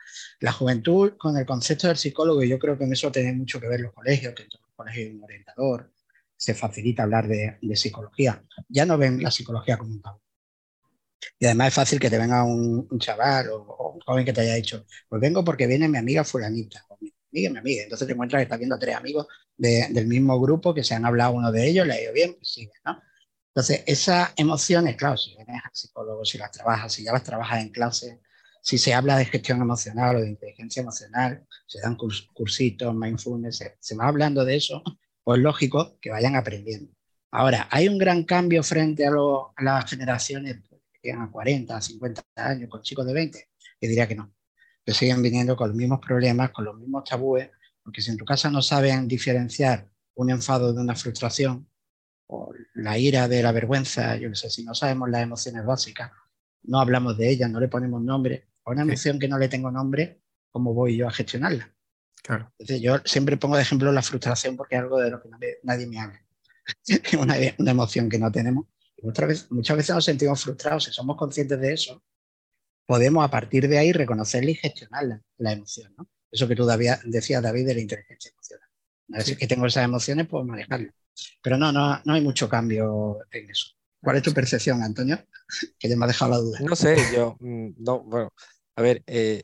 La 0.40 0.52
juventud, 0.52 1.14
con 1.16 1.36
el 1.36 1.46
concepto 1.46 1.88
del 1.88 1.96
psicólogo, 1.96 2.42
y 2.42 2.48
yo 2.48 2.58
creo 2.58 2.76
que 2.76 2.84
en 2.84 2.92
eso 2.92 3.10
tiene 3.10 3.32
mucho 3.32 3.60
que 3.60 3.68
ver 3.68 3.80
los 3.80 3.92
colegios, 3.92 4.34
que 4.34 4.42
en 4.42 4.48
todos 4.48 4.66
los 4.66 4.74
colegios 4.76 5.08
hay 5.08 5.16
un 5.16 5.24
orientador, 5.24 5.92
se 6.36 6.54
facilita 6.54 7.04
hablar 7.04 7.26
de, 7.26 7.58
psicología. 7.74 8.44
Ya 8.68 8.86
no 8.86 8.98
ven 8.98 9.22
la 9.22 9.30
psicología 9.30 9.78
como 9.78 9.92
un 9.92 10.02
tabú. 10.02 10.20
Y 11.38 11.46
además 11.46 11.68
es 11.68 11.74
fácil 11.74 12.00
que 12.00 12.10
te 12.10 12.18
venga 12.18 12.44
un, 12.44 12.88
chaval 12.98 13.50
o, 13.50 13.92
un 13.94 14.00
joven 14.00 14.24
que 14.24 14.32
te 14.32 14.40
haya 14.42 14.54
dicho, 14.54 14.84
pues 15.08 15.20
vengo 15.20 15.44
porque 15.44 15.66
viene 15.66 15.88
mi 15.88 15.98
amiga 15.98 16.24
fulanita, 16.24 16.84
o 16.88 16.98
mi 17.00 17.12
amiga, 17.32 17.50
mi 17.50 17.58
amiga. 17.58 17.82
Entonces 17.84 18.06
te 18.06 18.12
encuentras 18.12 18.40
que 18.40 18.44
estás 18.44 18.58
viendo 18.58 18.76
a 18.76 18.78
tres 18.78 18.96
amigos 18.96 19.26
del 19.56 20.06
mismo 20.06 20.40
grupo 20.40 20.72
que 20.74 20.84
se 20.84 20.94
han 20.94 21.04
hablado 21.04 21.32
uno 21.32 21.50
de 21.52 21.68
ellos, 21.68 21.86
le 21.86 21.94
ha 21.94 22.02
ido 22.02 22.12
bien, 22.12 22.34
pues 22.34 22.48
sigue, 22.52 22.72
¿no? 22.84 23.00
Entonces, 23.48 23.82
esas 23.86 24.32
emociones, 24.36 24.96
claro, 24.96 25.16
si 25.16 25.34
vienes 25.34 25.60
al 25.64 25.70
psicólogo, 25.72 26.24
si 26.24 26.38
las 26.38 26.52
trabajas, 26.52 26.92
si 26.92 27.02
ya 27.02 27.12
las 27.12 27.24
trabajas 27.24 27.60
en 27.60 27.70
clase, 27.70 28.20
si 28.62 28.78
se 28.78 28.94
habla 28.94 29.16
de 29.16 29.24
gestión 29.24 29.60
emocional 29.60 30.16
o 30.16 30.20
de 30.20 30.28
inteligencia 30.28 30.80
emocional, 30.82 31.44
se 31.66 31.80
dan 31.80 31.96
cursitos, 31.96 32.94
mindfulness, 32.94 33.56
se, 33.56 33.76
se 33.80 33.96
va 33.96 34.06
hablando 34.06 34.44
de 34.44 34.56
eso, 34.56 34.82
pues 35.24 35.40
lógico 35.40 35.98
que 36.00 36.10
vayan 36.10 36.36
aprendiendo. 36.36 36.92
Ahora, 37.32 37.66
hay 37.70 37.88
un 37.88 37.98
gran 37.98 38.24
cambio 38.24 38.62
frente 38.62 39.06
a, 39.06 39.10
a 39.10 39.62
las 39.64 39.90
generaciones 39.90 40.56
a 41.18 41.30
40, 41.30 41.80
50 41.80 42.22
años, 42.36 42.68
con 42.68 42.82
chicos 42.82 43.06
de 43.06 43.12
20, 43.12 43.48
que 43.80 43.88
diría 43.88 44.06
que 44.06 44.14
no. 44.14 44.32
Que 44.84 44.92
siguen 44.92 45.22
viniendo 45.22 45.56
con 45.56 45.68
los 45.68 45.76
mismos 45.76 46.00
problemas, 46.00 46.50
con 46.50 46.64
los 46.64 46.76
mismos 46.76 47.04
tabúes, 47.04 47.50
porque 47.82 48.02
si 48.02 48.10
en 48.10 48.16
tu 48.16 48.24
casa 48.24 48.50
no 48.50 48.62
saben 48.62 49.08
diferenciar 49.08 49.88
un 50.14 50.30
enfado 50.30 50.72
de 50.72 50.80
una 50.80 50.94
frustración, 50.94 51.68
o 52.26 52.52
la 52.74 52.98
ira 52.98 53.26
de 53.28 53.42
la 53.42 53.52
vergüenza, 53.52 54.16
yo 54.16 54.28
no 54.28 54.34
sé, 54.34 54.50
si 54.50 54.62
no 54.62 54.74
sabemos 54.74 55.08
las 55.08 55.22
emociones 55.22 55.64
básicas, 55.64 56.12
no 56.64 56.80
hablamos 56.80 57.16
de 57.16 57.30
ellas, 57.30 57.50
no 57.50 57.60
le 57.60 57.68
ponemos 57.68 58.02
nombre, 58.02 58.48
a 58.64 58.70
una 58.70 58.82
emoción 58.82 59.18
que 59.18 59.28
no 59.28 59.38
le 59.38 59.48
tengo 59.48 59.70
nombre, 59.70 60.20
¿cómo 60.50 60.74
voy 60.74 60.96
yo 60.96 61.08
a 61.08 61.10
gestionarla? 61.10 61.72
Claro. 62.22 62.52
yo 62.58 62.98
siempre 63.04 63.38
pongo 63.38 63.56
de 63.56 63.62
ejemplo 63.62 63.90
la 63.90 64.02
frustración 64.02 64.56
porque 64.56 64.74
es 64.74 64.82
algo 64.82 64.98
de 64.98 65.10
lo 65.10 65.22
que 65.22 65.30
nadie, 65.62 65.86
me 65.86 65.98
habla. 65.98 66.22
Es 66.86 67.14
una, 67.14 67.36
una, 67.56 67.70
emoción 67.70 68.10
que 68.10 68.18
no 68.18 68.30
tenemos. 68.30 68.66
Muchas 69.02 69.28
veces, 69.28 69.50
muchas 69.50 69.76
veces 69.76 69.94
nos 69.94 70.04
sentimos 70.04 70.42
frustrados. 70.42 70.84
Si 70.84 70.92
somos 70.92 71.16
conscientes 71.16 71.60
de 71.60 71.72
eso, 71.72 72.02
podemos 72.86 73.24
a 73.24 73.30
partir 73.30 73.68
de 73.68 73.78
ahí 73.78 73.92
reconocerla 73.92 74.50
y 74.50 74.54
gestionar 74.54 75.22
la, 75.36 75.52
emoción. 75.52 75.94
¿no? 75.96 76.08
Eso 76.30 76.48
que 76.48 76.56
tú 76.56 76.66
decías, 77.04 77.42
David, 77.42 77.66
de 77.66 77.74
la 77.74 77.80
inteligencia 77.80 78.30
emocional. 78.30 78.68
A 79.12 79.18
veces 79.18 79.38
que 79.38 79.46
tengo 79.46 79.66
esas 79.66 79.84
emociones, 79.84 80.26
puedo 80.26 80.44
manejarlas. 80.44 80.94
Pero 81.42 81.56
no, 81.56 81.72
no, 81.72 82.00
no 82.04 82.14
hay 82.14 82.20
mucho 82.20 82.48
cambio 82.48 83.18
en 83.30 83.50
eso. 83.50 83.68
¿Cuál 84.02 84.16
es 84.16 84.22
tu 84.22 84.32
percepción, 84.32 84.82
Antonio? 84.82 85.18
Que 85.78 85.88
ya 85.88 85.96
me 85.96 86.04
ha 86.04 86.08
dejado 86.08 86.30
la 86.30 86.38
duda. 86.38 86.58
No 86.60 86.76
sé, 86.76 86.96
yo, 87.14 87.36
mm, 87.40 87.70
no, 87.78 88.00
bueno, 88.04 88.32
a 88.76 88.82
ver, 88.82 89.02
eh, 89.06 89.42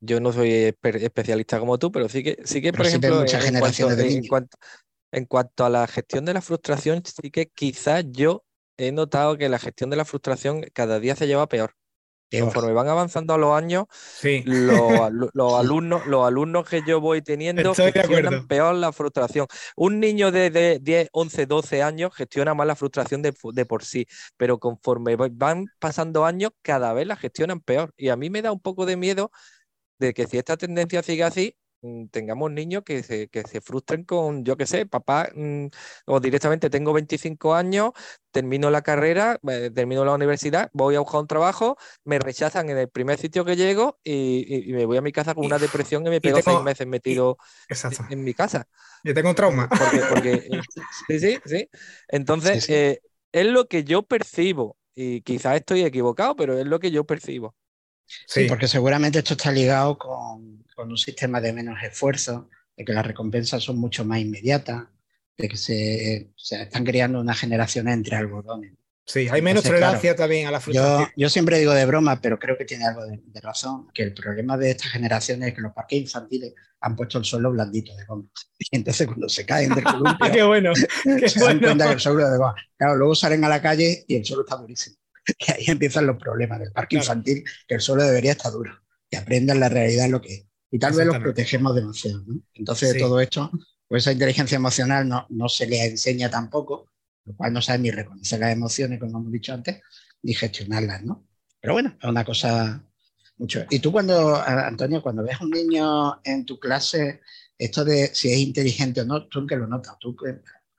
yo 0.00 0.20
no 0.20 0.32
soy 0.32 0.74
especialista 0.82 1.58
como 1.58 1.78
tú, 1.78 1.90
pero 1.90 2.08
sí 2.08 2.22
que, 2.22 2.38
sí 2.44 2.60
que 2.60 2.72
por 2.72 2.86
ejemplo, 2.86 3.24
en, 5.12 5.26
cuanto, 5.26 5.64
a 5.64 5.70
la 5.70 5.86
gestión 5.86 6.24
de 6.24 6.34
la 6.34 6.42
frustración, 6.42 7.02
sí 7.04 7.30
que 7.30 7.46
quizás 7.48 8.04
yo 8.10 8.44
he 8.80 8.92
notado 8.92 9.36
que 9.36 9.48
la 9.48 9.58
gestión 9.58 9.90
de 9.90 9.96
la 9.96 10.06
frustración 10.06 10.64
cada 10.72 11.00
día 11.00 11.14
se 11.14 11.26
lleva 11.26 11.48
peor. 11.48 11.76
Conforme 12.32 12.72
van 12.72 12.86
avanzando 12.86 13.36
los 13.38 13.56
años, 13.56 13.86
los, 14.44 15.54
alumnos, 15.58 16.06
los 16.06 16.24
alumnos 16.24 16.68
que 16.68 16.82
yo 16.86 17.00
voy 17.00 17.22
teniendo 17.22 17.74
gestionan 17.74 18.46
peor 18.46 18.76
la 18.76 18.92
frustración. 18.92 19.48
Un 19.76 19.98
niño 19.98 20.30
de, 20.30 20.78
10, 20.80 21.08
11, 21.12 21.46
12 21.46 21.82
años 21.82 22.14
gestiona 22.14 22.54
más 22.54 22.68
la 22.68 22.76
frustración 22.76 23.20
de, 23.20 23.34
de, 23.52 23.66
por 23.66 23.84
sí, 23.84 24.06
pero 24.36 24.58
conforme 24.58 25.16
van 25.16 25.66
pasando 25.80 26.24
años, 26.24 26.52
cada 26.62 26.92
vez 26.92 27.06
la 27.06 27.16
gestionan 27.16 27.60
peor. 27.60 27.92
Y 27.96 28.10
a 28.10 28.16
mí 28.16 28.30
me 28.30 28.42
da 28.42 28.52
un 28.52 28.60
poco 28.60 28.86
de 28.86 28.96
miedo 28.96 29.32
de 29.98 30.14
que 30.14 30.26
si 30.28 30.38
esta 30.38 30.56
tendencia 30.56 31.02
sigue 31.02 31.24
así, 31.24 31.56
tengamos 32.10 32.50
niños 32.50 32.82
que 32.84 33.02
se, 33.02 33.28
que 33.28 33.42
se 33.42 33.60
frustren 33.60 34.04
con, 34.04 34.44
yo 34.44 34.56
qué 34.56 34.66
sé, 34.66 34.86
papá, 34.86 35.28
mm, 35.34 35.66
o 36.06 36.20
directamente 36.20 36.70
tengo 36.70 36.92
25 36.92 37.54
años, 37.54 37.92
termino 38.30 38.70
la 38.70 38.82
carrera, 38.82 39.38
termino 39.74 40.04
la 40.04 40.14
universidad, 40.14 40.70
voy 40.72 40.94
a 40.96 41.00
buscar 41.00 41.20
un 41.20 41.26
trabajo, 41.26 41.76
me 42.04 42.18
rechazan 42.18 42.68
en 42.70 42.78
el 42.78 42.88
primer 42.88 43.18
sitio 43.18 43.44
que 43.44 43.56
llego 43.56 43.98
y, 44.04 44.72
me 44.72 44.84
voy 44.84 44.98
a 44.98 45.02
mi 45.02 45.12
casa 45.12 45.34
con 45.34 45.46
una 45.46 45.58
depresión 45.58 46.06
y 46.06 46.10
me 46.10 46.20
pego 46.20 46.40
seis 46.42 46.60
meses 46.62 46.86
metido 46.86 47.38
en, 48.10 48.24
mi 48.24 48.34
casa. 48.34 48.66
Yo 49.02 49.14
tengo 49.14 49.30
un 49.30 49.34
trauma. 49.34 49.68
Porque, 50.08 50.48
sí, 51.08 51.18
sí, 51.18 51.38
sí. 51.44 51.68
Entonces, 52.08 52.68
eh, 52.68 53.00
es 53.32 53.46
lo 53.46 53.66
que 53.66 53.84
yo 53.84 54.02
percibo 54.02 54.76
y 54.94 55.22
quizás 55.22 55.56
estoy 55.56 55.82
equivocado, 55.82 56.36
pero 56.36 56.58
es 56.58 56.66
lo 56.66 56.78
que 56.78 56.90
yo 56.90 57.04
percibo. 57.04 57.54
Sí, 58.26 58.46
porque 58.48 58.68
seguramente 58.68 59.18
esto 59.18 59.34
está 59.34 59.52
ligado 59.52 59.98
con, 59.98 60.64
un 60.76 60.96
sistema 60.96 61.40
de 61.42 61.52
menos 61.52 61.82
esfuerzo, 61.82 62.48
de 62.74 62.84
que 62.86 62.92
las 62.94 63.04
recompensas 63.04 63.62
son 63.62 63.78
mucho 63.78 64.02
más 64.04 64.18
inmediatas, 64.18 64.84
de 65.36 65.48
que 65.48 65.56
se, 65.56 66.32
están 66.36 66.84
creando 66.84 67.20
una 67.20 67.34
generación 67.34 67.88
entre 67.88 68.16
algodones. 68.16 68.72
Sí, 69.04 69.28
hay 69.30 69.42
menos 69.42 69.64
tolerancia 69.64 70.14
también 70.14 70.46
a 70.46 70.50
la 70.50 70.60
frustración. 70.60 71.10
Yo, 71.16 71.28
siempre 71.28 71.58
digo 71.58 71.72
de 71.74 71.84
broma, 71.84 72.20
pero 72.20 72.38
creo 72.38 72.56
que 72.56 72.64
tiene 72.64 72.86
algo 72.86 73.04
de, 73.04 73.40
razón, 73.40 73.88
que 73.92 74.04
el 74.04 74.14
problema 74.14 74.56
de 74.56 74.70
estas 74.70 74.92
generaciones 74.92 75.48
es 75.48 75.54
que 75.54 75.60
los 75.60 75.72
parques 75.72 76.00
infantiles 76.00 76.54
han 76.80 76.96
puesto 76.96 77.18
el 77.18 77.24
suelo 77.24 77.50
blandito 77.50 77.94
de 77.96 78.04
goma. 78.04 78.24
Y 78.58 78.76
entonces 78.76 79.06
cuando 79.06 79.28
se 79.28 79.44
caen 79.44 79.74
del 79.74 79.84
columpio, 79.84 80.16
qué 80.32 80.42
bueno, 80.42 80.72
se 81.26 81.40
dan 81.40 81.58
cuenta 81.58 81.88
que 81.88 81.94
el 81.94 82.00
suelo 82.00 82.30
de 82.30 82.38
goma. 82.38 82.54
Claro, 82.76 82.96
luego 82.96 83.14
salen 83.14 83.44
a 83.44 83.48
la 83.48 83.60
calle 83.60 84.04
y 84.06 84.14
el 84.14 84.24
suelo 84.24 84.44
está 84.44 84.56
durísimo. 84.56 84.96
Y 85.38 85.52
ahí 85.52 85.64
empiezan 85.66 86.06
los 86.06 86.16
problemas 86.16 86.60
del 86.60 86.72
parque 86.72 86.96
infantil, 86.96 87.44
que 87.66 87.74
el 87.74 87.80
suelo 87.80 88.04
debería 88.04 88.32
estar 88.32 88.52
duro, 88.52 88.72
que 89.10 89.16
aprendan 89.16 89.60
la 89.60 89.68
realidad 89.68 90.08
lo 90.08 90.20
que 90.20 90.34
es. 90.34 90.46
Y 90.70 90.78
tal 90.78 90.94
vez 90.94 91.06
los 91.06 91.18
protegemos 91.18 91.74
demasiado. 91.74 92.22
¿no? 92.26 92.40
Entonces, 92.54 92.94
de 92.94 93.00
todo 93.00 93.20
esto, 93.20 93.50
pues 93.88 94.04
esa 94.04 94.12
inteligencia 94.12 94.56
emocional 94.56 95.08
no, 95.08 95.26
no 95.30 95.48
se 95.48 95.66
le 95.66 95.84
enseña 95.84 96.30
tampoco, 96.30 96.90
lo 97.24 97.34
cual 97.34 97.52
no 97.52 97.60
sabe 97.60 97.80
ni 97.80 97.90
reconocer 97.90 98.38
las 98.38 98.52
emociones, 98.52 99.00
como 99.00 99.18
hemos 99.18 99.32
dicho 99.32 99.52
antes, 99.52 99.80
ni 100.22 100.32
gestionarlas, 100.34 101.02
¿no? 101.02 101.26
Pero 101.60 101.74
bueno, 101.74 101.96
es 102.00 102.08
una 102.08 102.24
cosa 102.24 102.84
mucho. 103.36 103.64
Y 103.68 103.80
tú 103.80 103.90
cuando, 103.90 104.36
Antonio, 104.36 105.02
cuando 105.02 105.24
ves 105.24 105.40
a 105.40 105.44
un 105.44 105.50
niño 105.50 106.20
en 106.24 106.46
tu 106.46 106.58
clase, 106.60 107.20
esto 107.58 107.84
de 107.84 108.14
si 108.14 108.32
es 108.32 108.38
inteligente 108.38 109.00
o 109.00 109.04
no, 109.04 109.26
tú 109.26 109.46
que 109.46 109.56
lo 109.56 109.66
notas, 109.66 109.98
tú 109.98 110.16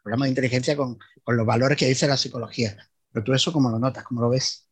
hablamos 0.03 0.25
de 0.25 0.29
inteligencia 0.29 0.75
con, 0.75 0.97
con 1.23 1.37
los 1.37 1.45
valores 1.45 1.77
que 1.77 1.87
dice 1.87 2.07
la 2.07 2.17
psicología. 2.17 2.77
Pero 3.11 3.23
tú 3.23 3.33
eso, 3.33 3.53
¿cómo 3.53 3.69
lo 3.69 3.79
notas? 3.79 4.03
¿Cómo 4.05 4.21
lo 4.21 4.29
ves? 4.29 4.67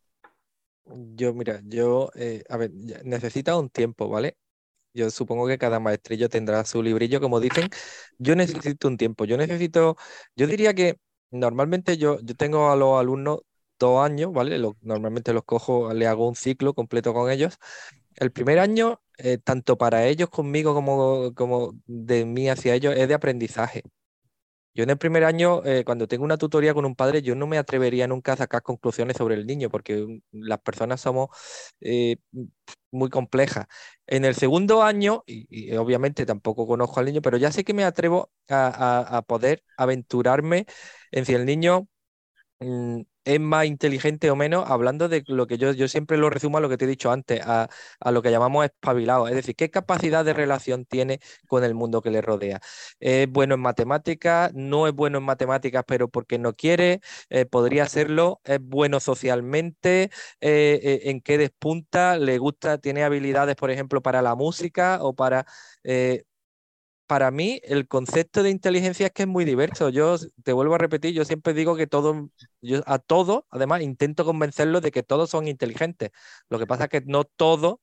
Yo, 1.16 1.32
mira, 1.34 1.60
yo, 1.64 2.10
eh, 2.16 2.42
a 2.48 2.56
ver, 2.56 2.72
necesita 3.04 3.56
un 3.56 3.70
tiempo, 3.70 4.08
¿vale? 4.08 4.36
Yo 4.94 5.10
supongo 5.10 5.46
que 5.48 5.58
cada 5.58 5.80
maestrillo 5.80 6.28
tendrá 6.28 6.64
su 6.64 6.82
librillo, 6.82 7.20
como 7.20 7.40
dicen. 7.40 7.70
Yo 8.18 8.36
necesito 8.36 8.88
un 8.88 8.96
tiempo. 8.98 9.24
Yo 9.26 9.36
necesito, 9.38 9.96
yo 10.36 10.46
diría 10.48 10.74
que 10.74 10.98
normalmente 11.30 11.98
yo, 11.98 12.20
yo 12.22 12.36
tengo 12.36 12.70
a 12.72 12.76
los 12.76 13.00
alumnos 13.00 13.40
dos 13.78 14.04
años, 14.04 14.32
¿vale? 14.32 14.58
normalmente 14.82 15.32
los 15.34 15.44
cojo, 15.44 15.94
le 15.94 16.06
hago 16.08 16.28
un 16.28 16.36
ciclo 16.36 16.74
completo 16.74 17.14
con 17.14 17.30
ellos. 17.30 17.58
El 18.16 18.32
primer 18.32 18.58
año, 18.60 19.00
eh, 19.18 19.38
tanto 19.38 19.78
para 19.78 20.06
ellos 20.06 20.30
conmigo 20.30 20.74
como, 20.74 21.34
como 21.34 21.72
de 21.86 22.24
mí 22.26 22.48
hacia 22.50 22.74
ellos, 22.74 22.94
es 22.96 23.08
de 23.08 23.14
aprendizaje. 23.14 23.82
Yo 24.74 24.84
en 24.84 24.90
el 24.90 24.98
primer 24.98 25.24
año, 25.24 25.64
eh, 25.64 25.84
cuando 25.84 26.06
tengo 26.08 26.24
una 26.24 26.36
tutoría 26.38 26.74
con 26.74 26.84
un 26.84 26.94
padre, 26.94 27.22
yo 27.22 27.34
no 27.34 27.46
me 27.46 27.58
atrevería 27.58 28.06
nunca 28.06 28.32
a 28.34 28.36
sacar 28.36 28.62
conclusiones 28.62 29.16
sobre 29.16 29.34
el 29.34 29.46
niño, 29.46 29.68
porque 29.70 30.20
las 30.32 30.60
personas 30.60 31.00
somos 31.00 31.28
eh, 31.80 32.16
muy 32.90 33.10
complejas. 33.10 33.66
En 34.06 34.24
el 34.24 34.34
segundo 34.34 34.82
año, 34.82 35.22
y, 35.26 35.74
obviamente 35.76 36.26
tampoco 36.26 36.66
conozco 36.66 37.00
al 37.00 37.06
niño, 37.06 37.22
pero 37.22 37.36
ya 37.36 37.52
sé 37.52 37.64
que 37.64 37.74
me 37.74 37.84
atrevo 37.84 38.30
a 38.48 39.22
poder 39.26 39.62
aventurarme 39.76 40.66
en 41.10 41.24
si 41.26 41.34
el 41.34 41.46
niño 41.46 41.82
mm, 41.82 41.99
es 42.60 43.40
más 43.40 43.66
inteligente 43.66 44.30
o 44.30 44.36
menos, 44.36 44.64
hablando 44.68 45.08
de 45.08 45.22
lo 45.26 45.46
que 45.46 45.58
yo, 45.58 45.72
yo 45.72 45.88
siempre 45.88 46.16
lo 46.16 46.30
resumo 46.30 46.58
a 46.58 46.60
lo 46.60 46.68
que 46.68 46.76
te 46.76 46.84
he 46.84 46.88
dicho 46.88 47.10
antes, 47.10 47.40
a, 47.44 47.68
lo 48.10 48.22
que 48.22 48.30
llamamos 48.30 48.64
espabilado, 48.64 49.28
es 49.28 49.34
decir, 49.34 49.54
qué 49.56 49.70
capacidad 49.70 50.24
de 50.24 50.32
relación 50.32 50.84
tiene 50.84 51.20
con 51.46 51.64
el 51.64 51.74
mundo 51.74 52.02
que 52.02 52.10
le 52.10 52.20
rodea. 52.20 52.60
¿Es 52.98 53.28
bueno 53.30 53.54
en 53.54 53.60
matemáticas? 53.60 54.52
¿No 54.54 54.86
es 54.86 54.94
bueno 54.94 55.18
en 55.18 55.24
matemáticas, 55.24 55.84
pero 55.86 56.08
porque 56.08 56.38
no 56.38 56.54
quiere? 56.54 57.00
Eh, 57.30 57.46
¿Podría 57.46 57.86
serlo? 57.86 58.40
¿Es 58.44 58.60
bueno 58.60 59.00
socialmente? 59.00 60.10
Eh, 60.40 60.80
eh, 60.82 61.00
¿En 61.04 61.20
qué 61.20 61.38
despunta? 61.38 62.18
¿Le 62.18 62.38
gusta? 62.38 62.78
¿Tiene 62.78 63.04
habilidades, 63.04 63.56
por 63.56 63.70
ejemplo, 63.70 64.02
para 64.02 64.22
la 64.22 64.34
música 64.34 64.98
o 65.02 65.14
para 65.14 65.46
para 67.10 67.32
mí 67.32 67.60
el 67.64 67.88
concepto 67.88 68.44
de 68.44 68.50
inteligencia 68.50 69.06
es 69.06 69.12
que 69.12 69.22
es 69.22 69.28
muy 69.28 69.44
diverso. 69.44 69.88
Yo 69.88 70.16
te 70.44 70.52
vuelvo 70.52 70.76
a 70.76 70.78
repetir, 70.78 71.12
yo 71.12 71.24
siempre 71.24 71.54
digo 71.54 71.74
que 71.74 71.88
todo, 71.88 72.30
yo 72.62 72.82
a 72.86 73.00
todos, 73.00 73.42
además, 73.50 73.82
intento 73.82 74.24
convencerlos 74.24 74.80
de 74.80 74.92
que 74.92 75.02
todos 75.02 75.28
son 75.28 75.48
inteligentes. 75.48 76.10
Lo 76.48 76.60
que 76.60 76.68
pasa 76.68 76.84
es 76.84 76.90
que 76.90 77.02
no 77.04 77.24
todo 77.24 77.80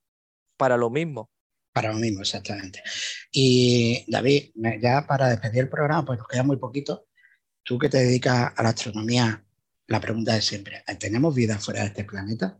para 0.56 0.78
lo 0.78 0.88
mismo. 0.88 1.30
Para 1.74 1.92
lo 1.92 1.98
mismo, 1.98 2.22
exactamente. 2.22 2.82
Y 3.30 4.02
David, 4.10 4.52
ya 4.80 5.06
para 5.06 5.28
despedir 5.28 5.64
el 5.64 5.68
programa, 5.68 6.06
pues 6.06 6.18
nos 6.20 6.26
queda 6.26 6.42
muy 6.42 6.56
poquito. 6.56 7.06
Tú 7.62 7.78
que 7.78 7.90
te 7.90 7.98
dedicas 7.98 8.54
a 8.56 8.62
la 8.62 8.70
astronomía, 8.70 9.44
la 9.88 10.00
pregunta 10.00 10.38
es 10.38 10.46
siempre, 10.46 10.82
¿tenemos 10.98 11.34
vida 11.34 11.58
fuera 11.58 11.80
de 11.80 11.88
este 11.88 12.04
planeta? 12.04 12.58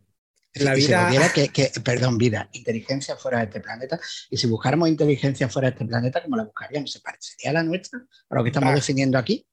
La 0.54 0.74
vida... 0.74 1.30
Si 1.34 1.48
que, 1.50 1.70
perdón, 1.84 2.18
vida, 2.18 2.48
inteligencia 2.52 3.16
fuera 3.16 3.38
de 3.38 3.44
este 3.44 3.61
planeta, 3.61 4.00
y 4.30 4.37
si 4.37 4.46
buscáramos 4.46 4.88
inteligencia 4.88 5.48
fuera 5.48 5.68
de 5.68 5.74
este 5.74 5.84
planeta, 5.84 6.22
¿cómo 6.22 6.37
la 6.37 6.44
buscaríamos? 6.44 6.90
¿Se 6.90 7.00
parecería 7.00 7.50
a 7.50 7.54
la 7.54 7.62
nuestra? 7.62 8.00
¿A 8.30 8.34
lo 8.34 8.42
que 8.42 8.50
estamos 8.50 8.74
definiendo 8.74 9.18
aquí? 9.18 9.46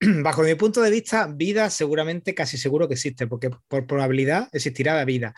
Bajo 0.22 0.42
mi 0.42 0.54
punto 0.54 0.82
de 0.82 0.90
vista, 0.90 1.26
vida 1.26 1.70
seguramente 1.70 2.34
casi 2.34 2.58
seguro 2.58 2.86
que 2.86 2.94
existe, 2.94 3.26
porque 3.26 3.50
por 3.68 3.86
probabilidad 3.86 4.48
existirá 4.52 4.94
la 4.94 5.04
vida. 5.04 5.34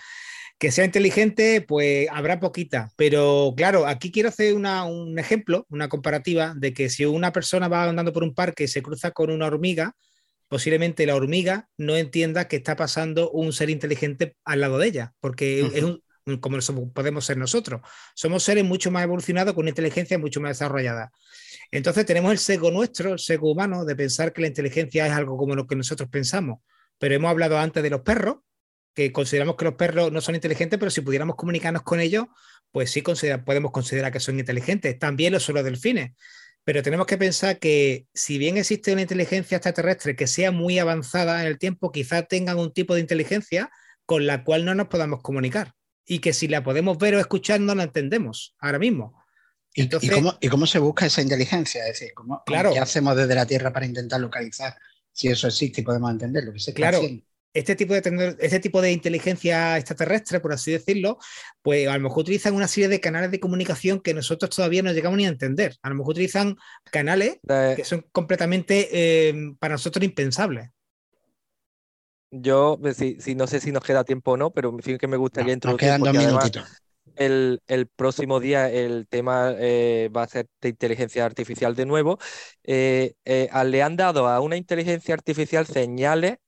Que 0.59 0.73
sea 0.73 0.85
inteligente, 0.85 1.61
pues 1.61 2.09
habrá 2.11 2.41
poquita, 2.41 2.91
pero 2.97 3.55
claro, 3.57 3.87
aquí 3.87 4.11
quiero 4.11 4.29
hacer 4.29 4.55
un 4.55 5.17
ejemplo, 5.17 5.65
una 5.71 5.89
comparativa 5.89 6.53
de 6.57 6.75
que 6.75 6.91
si 6.91 7.05
una 7.05 7.33
persona 7.33 7.69
va 7.69 7.85
andando 7.85 8.13
por 8.13 8.25
un 8.25 8.35
parque 8.35 8.65
y 8.65 8.69
se 8.69 8.83
cruza 8.83 9.13
con 9.13 9.31
una 9.31 9.47
hormiga, 9.47 9.95
posiblemente 10.49 11.07
la 11.07 11.15
hormiga 11.15 11.69
no 11.77 11.97
entienda 11.97 12.49
que 12.49 12.57
está 12.57 12.77
pasando 12.77 13.31
un 13.31 13.53
ser 13.53 13.71
inteligente 13.71 14.35
al 14.45 14.61
lado 14.61 14.79
de 14.79 14.89
ella, 14.89 15.15
porque 15.21 15.61
es 15.75 15.85
como 16.41 16.93
podemos 16.93 17.25
ser 17.25 17.37
nosotros. 17.37 17.81
Somos 18.15 18.43
seres 18.43 18.65
mucho 18.65 18.91
más 18.91 19.05
evolucionados 19.05 19.55
con 19.55 19.63
una 19.63 19.71
inteligencia 19.71 20.19
mucho 20.19 20.41
más 20.41 20.59
desarrollada. 20.59 21.11
Entonces 21.71 22.05
tenemos 22.07 22.33
el 22.33 22.39
sesgo 22.39 22.71
nuestro, 22.71 23.13
el 23.15 23.19
sesgo 23.19 23.51
humano, 23.51 23.85
de 23.85 23.97
pensar 23.97 24.33
que 24.33 24.43
la 24.43 24.49
inteligencia 24.49 25.07
es 25.07 25.13
algo 25.13 25.37
como 25.37 25.55
lo 25.55 25.67
que 25.67 25.77
nosotros 25.77 26.09
pensamos. 26.11 26.61
Pero 26.99 27.15
hemos 27.15 27.31
hablado 27.31 27.59
antes 27.59 27.83
de 27.83 27.91
los 27.91 28.01
perros, 28.01 28.39
que 28.95 29.13
consideramos 29.13 29.57
que 29.57 29.65
los 29.65 29.75
perros 29.75 30.11
no 30.11 30.21
son 30.21 30.35
inteligentes, 30.35 30.79
pero 30.79 30.91
si 30.91 31.03
pudiéramos 31.03 31.37
comunicarnos 31.37 31.83
con 31.83 32.01
ellos, 32.01 32.27
pues 32.73 32.91
sí 32.91 33.03
podemos 33.03 33.71
considerar 33.71 34.13
que 34.13 34.21
son 34.21 34.39
inteligentes. 34.39 34.99
También 34.99 35.33
lo 35.33 35.41
son 35.41 35.55
los 35.55 35.65
delfines. 35.65 36.13
Pero 36.69 36.83
tenemos 36.83 37.07
que 37.07 37.17
pensar 37.17 37.59
que 37.59 38.05
si 38.13 38.37
bien 38.37 38.59
existe 38.59 38.93
una 38.93 39.01
inteligencia 39.01 39.57
extraterrestre 39.57 40.15
que 40.15 40.27
sea 40.27 40.53
muy 40.53 40.79
avanzada 40.79 41.41
en 41.41 41.47
el 41.47 41.59
tiempo, 41.59 41.91
quizá 41.91 42.25
tengan 42.25 42.59
un 42.59 42.75
tipo 42.75 42.93
de 42.93 43.01
inteligencia 43.01 43.71
con 44.05 44.27
la 44.27 44.45
cual 44.45 44.67
no 44.67 44.75
nos 44.75 44.89
podamos 44.89 45.23
comunicar 45.23 45.73
y 46.05 46.19
que 46.19 46.35
si 46.35 46.47
la 46.47 46.63
podemos 46.63 46.99
ver 46.99 47.15
o 47.15 47.21
escuchar 47.21 47.59
no 47.61 47.75
la 47.75 47.85
entendemos 47.85 48.55
ahora 48.59 48.79
mismo. 48.79 49.19
¿Y, 49.73 49.89
cómo, 50.51 50.67
se 50.67 50.79
busca 50.79 51.07
esa 51.07 51.23
inteligencia? 51.23 51.87
Es 51.87 52.01
decir, 52.01 52.13
¿cómo, 52.13 52.43
¿qué 52.45 52.79
hacemos 52.79 53.17
desde 53.17 53.35
la 53.35 53.47
Tierra 53.47 53.73
para 53.73 53.87
intentar 53.87 54.21
localizar 54.21 54.77
si 55.11 55.29
eso 55.29 55.47
existe 55.47 55.81
y 55.81 55.85
podemos 55.85 56.11
entender 56.11 56.45
lo 56.45 56.53
que 56.53 56.61
se 56.61 56.75
claro. 56.75 57.01
Este 57.55 57.75
tipo, 57.75 57.95
de 57.95 58.37
este 58.41 58.61
tipo 58.61 58.81
de 58.81 58.93
inteligencia 58.93 59.77
extraterrestre, 59.79 60.39
por 60.41 60.53
así 60.53 60.73
decirlo, 60.73 61.19
pues 61.63 61.89
a 61.89 61.97
lo 61.97 62.05
mejor 62.05 62.21
utilizan 62.21 62.55
una 62.55 62.69
serie 62.69 62.89
de 62.89 63.01
canales 63.01 63.31
de 63.31 63.41
comunicación 63.41 64.01
que 64.01 64.15
nosotros 64.15 64.55
todavía 64.55 64.83
no 64.83 64.93
llegamos 64.93 65.17
ni 65.17 65.27
a 65.27 65.31
entender. 65.31 65.77
A 65.83 65.89
lo 65.89 65.97
mejor 65.97 66.13
utilizan 66.13 66.57
canales 66.91 67.39
que 67.77 67.85
son 67.85 68.07
completamente 68.13 68.89
eh, 68.93 69.35
para 69.59 69.75
nosotros 69.75 70.05
impensables. 70.05 70.71
Yo, 72.31 72.79
si, 72.95 73.35
no 73.35 73.47
sé 73.47 73.61
si 73.61 73.73
nos 73.73 73.83
queda 73.83 74.05
tiempo 74.05 74.33
o 74.33 74.37
no, 74.37 74.51
pero 74.51 74.69
en 74.69 74.81
fin 74.81 74.99
que 74.99 75.07
me 75.07 75.17
gustaría 75.17 75.55
introducir. 75.55 75.89
Nos 75.89 75.99
quedan 75.99 76.15
dos 76.15 76.25
minutitos 76.25 76.83
el, 77.19 77.89
próximo 77.97 78.41
día 78.41 78.71
el 78.71 79.07
tema 79.09 79.55
eh, 79.59 80.11
va 80.15 80.23
a 80.23 80.29
ser 80.29 80.49
de 80.61 80.71
inteligencia 80.71 81.25
artificial 81.25 81.75
de 81.75 81.87
nuevo. 81.87 82.19
Eh, 82.65 83.15
eh, 83.25 83.49
le 83.65 83.83
han 83.83 83.97
dado 83.97 84.29
a 84.29 84.41
una 84.41 84.57
inteligencia 84.57 85.15
artificial 85.15 85.67
señales 85.67 86.39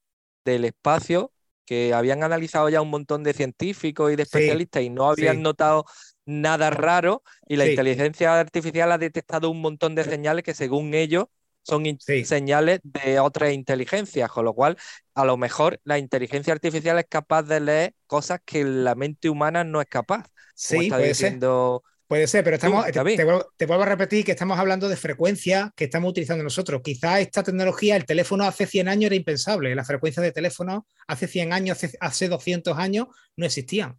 del 0.45 0.65
espacio 0.65 1.33
que 1.65 1.93
habían 1.93 2.23
analizado 2.23 2.69
ya 2.69 2.81
un 2.81 2.89
montón 2.89 3.23
de 3.23 3.33
científicos 3.33 4.11
y 4.11 4.15
de 4.15 4.23
especialistas 4.23 4.83
y 4.83 4.89
no 4.89 5.09
habían 5.09 5.41
notado 5.41 5.85
nada 6.25 6.69
raro 6.69 7.23
y 7.47 7.55
la 7.55 7.65
inteligencia 7.65 8.39
artificial 8.39 8.91
ha 8.91 8.97
detectado 8.97 9.49
un 9.49 9.61
montón 9.61 9.95
de 9.95 10.03
señales 10.03 10.43
que 10.43 10.53
según 10.53 10.93
ellos 10.93 11.25
son 11.63 12.01
señales 12.19 12.79
de 12.83 13.19
otras 13.19 13.53
inteligencias, 13.53 14.29
con 14.31 14.45
lo 14.45 14.53
cual 14.53 14.77
a 15.13 15.25
lo 15.25 15.37
mejor 15.37 15.79
la 15.83 15.97
inteligencia 15.99 16.53
artificial 16.53 16.97
es 16.99 17.05
capaz 17.07 17.43
de 17.43 17.59
leer 17.59 17.95
cosas 18.07 18.39
que 18.45 18.63
la 18.63 18.95
mente 18.95 19.29
humana 19.29 19.63
no 19.63 19.81
es 19.81 19.87
capaz. 19.87 20.27
Sí, 20.55 20.91
puede 20.95 21.13
ser. 21.13 21.37
Puede 22.11 22.27
ser, 22.27 22.43
pero 22.43 22.57
estamos, 22.57 22.85
te, 22.91 23.23
vuelvo, 23.23 23.83
a 23.83 23.85
repetir 23.85 24.25
que 24.25 24.33
estamos 24.33 24.59
hablando 24.59 24.89
de 24.89 24.97
frecuencia 24.97 25.71
que 25.77 25.85
estamos 25.85 26.09
utilizando 26.09 26.43
nosotros. 26.43 26.81
Quizá 26.83 27.21
esta 27.21 27.41
tecnología, 27.41 27.95
el 27.95 28.03
teléfono 28.03 28.43
hace 28.43 28.67
100 28.67 28.89
años 28.89 29.05
era 29.05 29.15
impensable. 29.15 29.73
Las 29.73 29.87
frecuencias 29.87 30.21
de 30.21 30.33
teléfono 30.33 30.85
hace 31.07 31.29
100 31.29 31.53
años, 31.53 31.79
hace, 32.01 32.27
200 32.27 32.77
años 32.77 33.07
no 33.37 33.45
existían. 33.45 33.97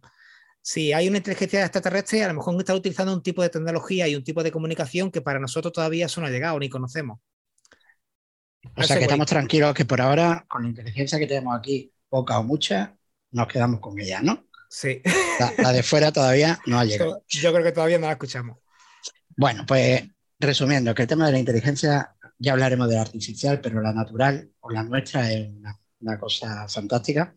Si 0.61 0.93
hay 0.93 1.07
una 1.07 1.17
inteligencia 1.17 1.63
extraterrestre, 1.63 2.23
a 2.23 2.27
lo 2.27 2.35
mejor 2.35 2.55
está 2.59 2.75
utilizando 2.75 3.11
un 3.11 3.23
tipo 3.23 3.41
de 3.41 3.49
tecnología 3.49 4.07
y 4.07 4.15
un 4.15 4.23
tipo 4.23 4.43
de 4.43 4.51
comunicación 4.51 5.09
que 5.09 5.21
para 5.21 5.39
nosotros 5.39 5.73
todavía 5.73 6.05
eso 6.05 6.21
no 6.21 6.27
ha 6.27 6.29
llegado 6.29 6.59
ni 6.59 6.69
conocemos. 6.69 7.17
O 8.77 8.83
sea 8.83 8.97
que 8.97 9.05
estamos 9.05 9.25
tranquilos 9.25 9.73
que 9.73 9.85
por 9.85 9.99
ahora, 9.99 10.45
con 10.47 10.61
la 10.61 10.69
inteligencia 10.69 11.17
que 11.17 11.25
tenemos 11.25 11.57
aquí, 11.57 11.91
poca 12.09 12.37
o 12.37 12.43
mucha, 12.43 12.95
nos 13.31 13.47
quedamos 13.47 13.79
con 13.79 13.99
ella, 13.99 14.21
¿no? 14.21 14.45
Sí. 14.69 15.01
La, 15.39 15.71
de 15.71 15.83
fuera 15.83 16.11
todavía 16.11 16.59
no 16.65 16.79
ha 16.79 16.85
llegado. 16.85 17.23
Yo 17.27 17.51
creo 17.51 17.63
que 17.63 17.71
todavía 17.71 17.99
no 17.99 18.07
la 18.07 18.13
escuchamos. 18.13 18.57
Bueno, 19.35 19.65
pues 19.67 20.03
resumiendo, 20.39 20.93
que 20.93 21.03
el 21.03 21.07
tema 21.07 21.25
de 21.25 21.31
la 21.31 21.39
inteligencia, 21.39 22.15
ya 22.37 22.53
hablaremos 22.53 22.87
de 22.89 22.95
la 22.95 23.01
artificial, 23.01 23.61
pero 23.61 23.81
la 23.81 23.93
natural 23.93 24.51
o 24.59 24.69
la 24.69 24.83
nuestra 24.83 25.31
es 25.31 25.49
una, 25.99 26.19
cosa 26.19 26.67
fantástica 26.67 27.33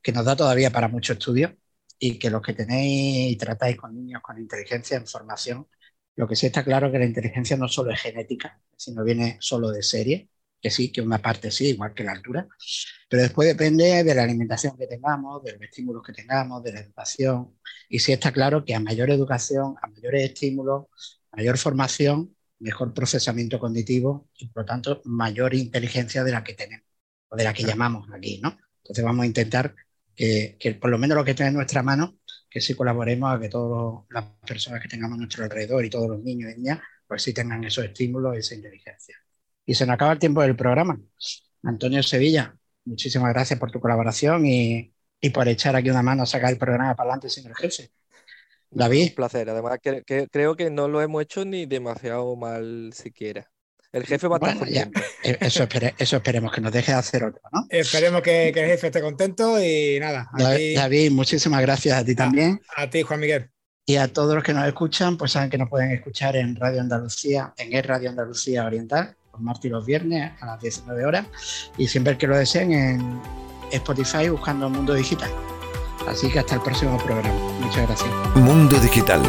que 0.00 0.10
nos 0.10 0.24
da 0.24 0.34
todavía 0.34 0.70
para 0.70 0.88
mucho 0.88 1.12
estudio 1.12 1.54
y 1.98 2.18
que 2.18 2.30
los 2.30 2.40
que 2.40 2.54
tenéis 2.54 3.32
y 3.32 3.36
tratáis 3.36 3.76
con 3.76 3.94
niños 3.94 4.22
con 4.22 4.38
inteligencia 4.38 4.96
en 4.96 5.06
formación, 5.06 5.68
lo 6.14 6.26
que 6.26 6.34
sí 6.34 6.46
está 6.46 6.64
claro 6.64 6.86
es 6.86 6.92
que 6.92 6.98
la 6.98 7.04
inteligencia 7.04 7.58
no 7.58 7.68
solo 7.68 7.92
es 7.92 8.00
genética, 8.00 8.58
sino 8.74 9.04
viene 9.04 9.36
solo 9.40 9.70
de 9.70 9.82
serie 9.82 10.30
que 10.66 10.70
sí, 10.72 10.90
que 10.90 11.00
una 11.00 11.18
parte 11.18 11.52
sí, 11.52 11.68
igual 11.68 11.94
que 11.94 12.02
la 12.02 12.10
altura, 12.10 12.48
pero 13.08 13.22
después 13.22 13.46
depende 13.46 14.02
de 14.02 14.14
la 14.16 14.24
alimentación 14.24 14.76
que 14.76 14.88
tengamos, 14.88 15.44
de 15.44 15.52
los 15.52 15.62
estímulos 15.62 16.02
que 16.04 16.12
tengamos, 16.12 16.60
de 16.64 16.72
la 16.72 16.80
educación. 16.80 17.56
Y 17.88 18.00
sí 18.00 18.10
está 18.10 18.32
claro 18.32 18.64
que 18.64 18.74
a 18.74 18.80
mayor 18.80 19.10
educación, 19.10 19.76
a 19.80 19.86
mayores 19.86 20.24
estímulos, 20.24 20.86
mayor 21.30 21.56
formación, 21.56 22.34
mejor 22.58 22.92
procesamiento 22.92 23.60
cognitivo 23.60 24.28
y 24.38 24.48
por 24.48 24.64
lo 24.64 24.66
tanto 24.66 25.02
mayor 25.04 25.54
inteligencia 25.54 26.24
de 26.24 26.32
la 26.32 26.42
que 26.42 26.54
tenemos 26.54 26.88
o 27.28 27.36
de 27.36 27.44
la 27.44 27.54
que 27.54 27.62
llamamos 27.62 28.08
aquí, 28.12 28.40
¿no? 28.42 28.58
Entonces 28.78 29.04
vamos 29.04 29.22
a 29.22 29.26
intentar 29.26 29.72
que, 30.16 30.56
que 30.58 30.74
por 30.74 30.90
lo 30.90 30.98
menos 30.98 31.16
lo 31.16 31.24
que 31.24 31.30
está 31.30 31.46
en 31.46 31.54
nuestra 31.54 31.84
mano, 31.84 32.18
que 32.50 32.60
sí 32.60 32.74
colaboremos 32.74 33.32
a 33.32 33.38
que 33.38 33.48
todas 33.48 34.04
las 34.10 34.24
personas 34.44 34.82
que 34.82 34.88
tengamos 34.88 35.14
a 35.14 35.20
nuestro 35.20 35.44
alrededor 35.44 35.84
y 35.84 35.90
todos 35.90 36.08
los 36.08 36.24
niños 36.24 36.50
y 36.50 36.56
niñas, 36.56 36.80
pues 37.06 37.22
sí 37.22 37.32
tengan 37.32 37.62
esos 37.62 37.84
estímulos 37.84 38.36
esa 38.36 38.56
inteligencia. 38.56 39.16
Y 39.66 39.74
se 39.74 39.84
nos 39.84 39.94
acaba 39.94 40.12
el 40.12 40.18
tiempo 40.18 40.40
del 40.42 40.56
programa. 40.56 40.98
Antonio 41.64 42.02
Sevilla, 42.02 42.56
muchísimas 42.84 43.32
gracias 43.32 43.58
por 43.58 43.70
tu 43.70 43.80
colaboración 43.80 44.46
y, 44.46 44.92
por 45.34 45.48
echar 45.48 45.74
aquí 45.74 45.90
una 45.90 46.02
mano 46.02 46.22
a 46.22 46.26
sacar 46.26 46.52
el 46.52 46.58
programa 46.58 46.94
para 46.94 47.10
adelante, 47.10 47.28
señor 47.28 47.56
jefe. 47.56 47.90
David. 48.70 49.08
Un 49.08 49.14
placer. 49.16 49.50
Además, 49.50 49.78
que, 49.82 50.28
creo 50.30 50.54
que 50.54 50.70
no 50.70 50.86
lo 50.86 51.02
hemos 51.02 51.22
hecho 51.22 51.44
ni 51.44 51.66
demasiado 51.66 52.36
mal 52.36 52.92
siquiera. 52.94 53.50
El 53.92 54.04
jefe 54.04 54.28
va 54.28 54.38
a 54.40 54.50
estar 54.50 54.68
ya, 54.68 54.90
eh, 55.22 55.38
eso, 55.40 55.66
eso, 55.96 56.16
esperemos 56.16 56.52
que 56.52 56.60
nos 56.60 56.70
deje 56.70 56.92
de 56.92 56.98
hacer 56.98 57.24
otro, 57.24 57.40
¿no? 57.50 57.66
Esperemos 57.70 58.20
que, 58.20 58.48
el 58.50 58.54
jefe 58.54 58.88
esté 58.88 59.00
contento 59.00 59.58
y 59.62 59.98
nada. 59.98 60.28
David, 60.36 61.12
muchísimas 61.12 61.62
gracias 61.62 61.96
a 61.96 62.04
ti 62.04 62.14
también. 62.14 62.60
A, 62.76 62.90
ti, 62.90 63.02
Juan 63.02 63.20
Miguel. 63.20 63.50
Y 63.86 63.96
a 63.96 64.12
todos 64.12 64.34
los 64.34 64.44
que 64.44 64.52
nos 64.52 64.66
escuchan, 64.66 65.16
pues 65.16 65.32
saben 65.32 65.48
que 65.48 65.56
nos 65.56 65.70
pueden 65.70 65.92
escuchar 65.92 66.36
en 66.36 66.56
Radio 66.56 66.80
Andalucía, 66.80 67.54
en 67.56 67.72
el 67.72 67.82
Radio 67.84 68.10
Andalucía 68.10 68.66
Oriental, 68.66 69.15
martes 69.40 69.66
y 69.66 69.68
los 69.68 69.84
viernes 69.84 70.32
a 70.40 70.46
las 70.46 70.60
19 70.60 71.04
horas 71.04 71.26
y 71.76 71.88
siempre 71.88 72.16
que 72.18 72.26
lo 72.26 72.36
deseen 72.36 72.72
en 72.72 73.20
Spotify 73.72 74.28
buscando 74.28 74.68
Mundo 74.68 74.94
Digital. 74.94 75.30
Así 76.06 76.30
que 76.30 76.38
hasta 76.38 76.54
el 76.54 76.60
próximo 76.60 76.98
programa. 76.98 77.34
Muchas 77.60 77.86
gracias. 77.86 78.10
Mundo 78.36 78.78
Digital 78.78 79.20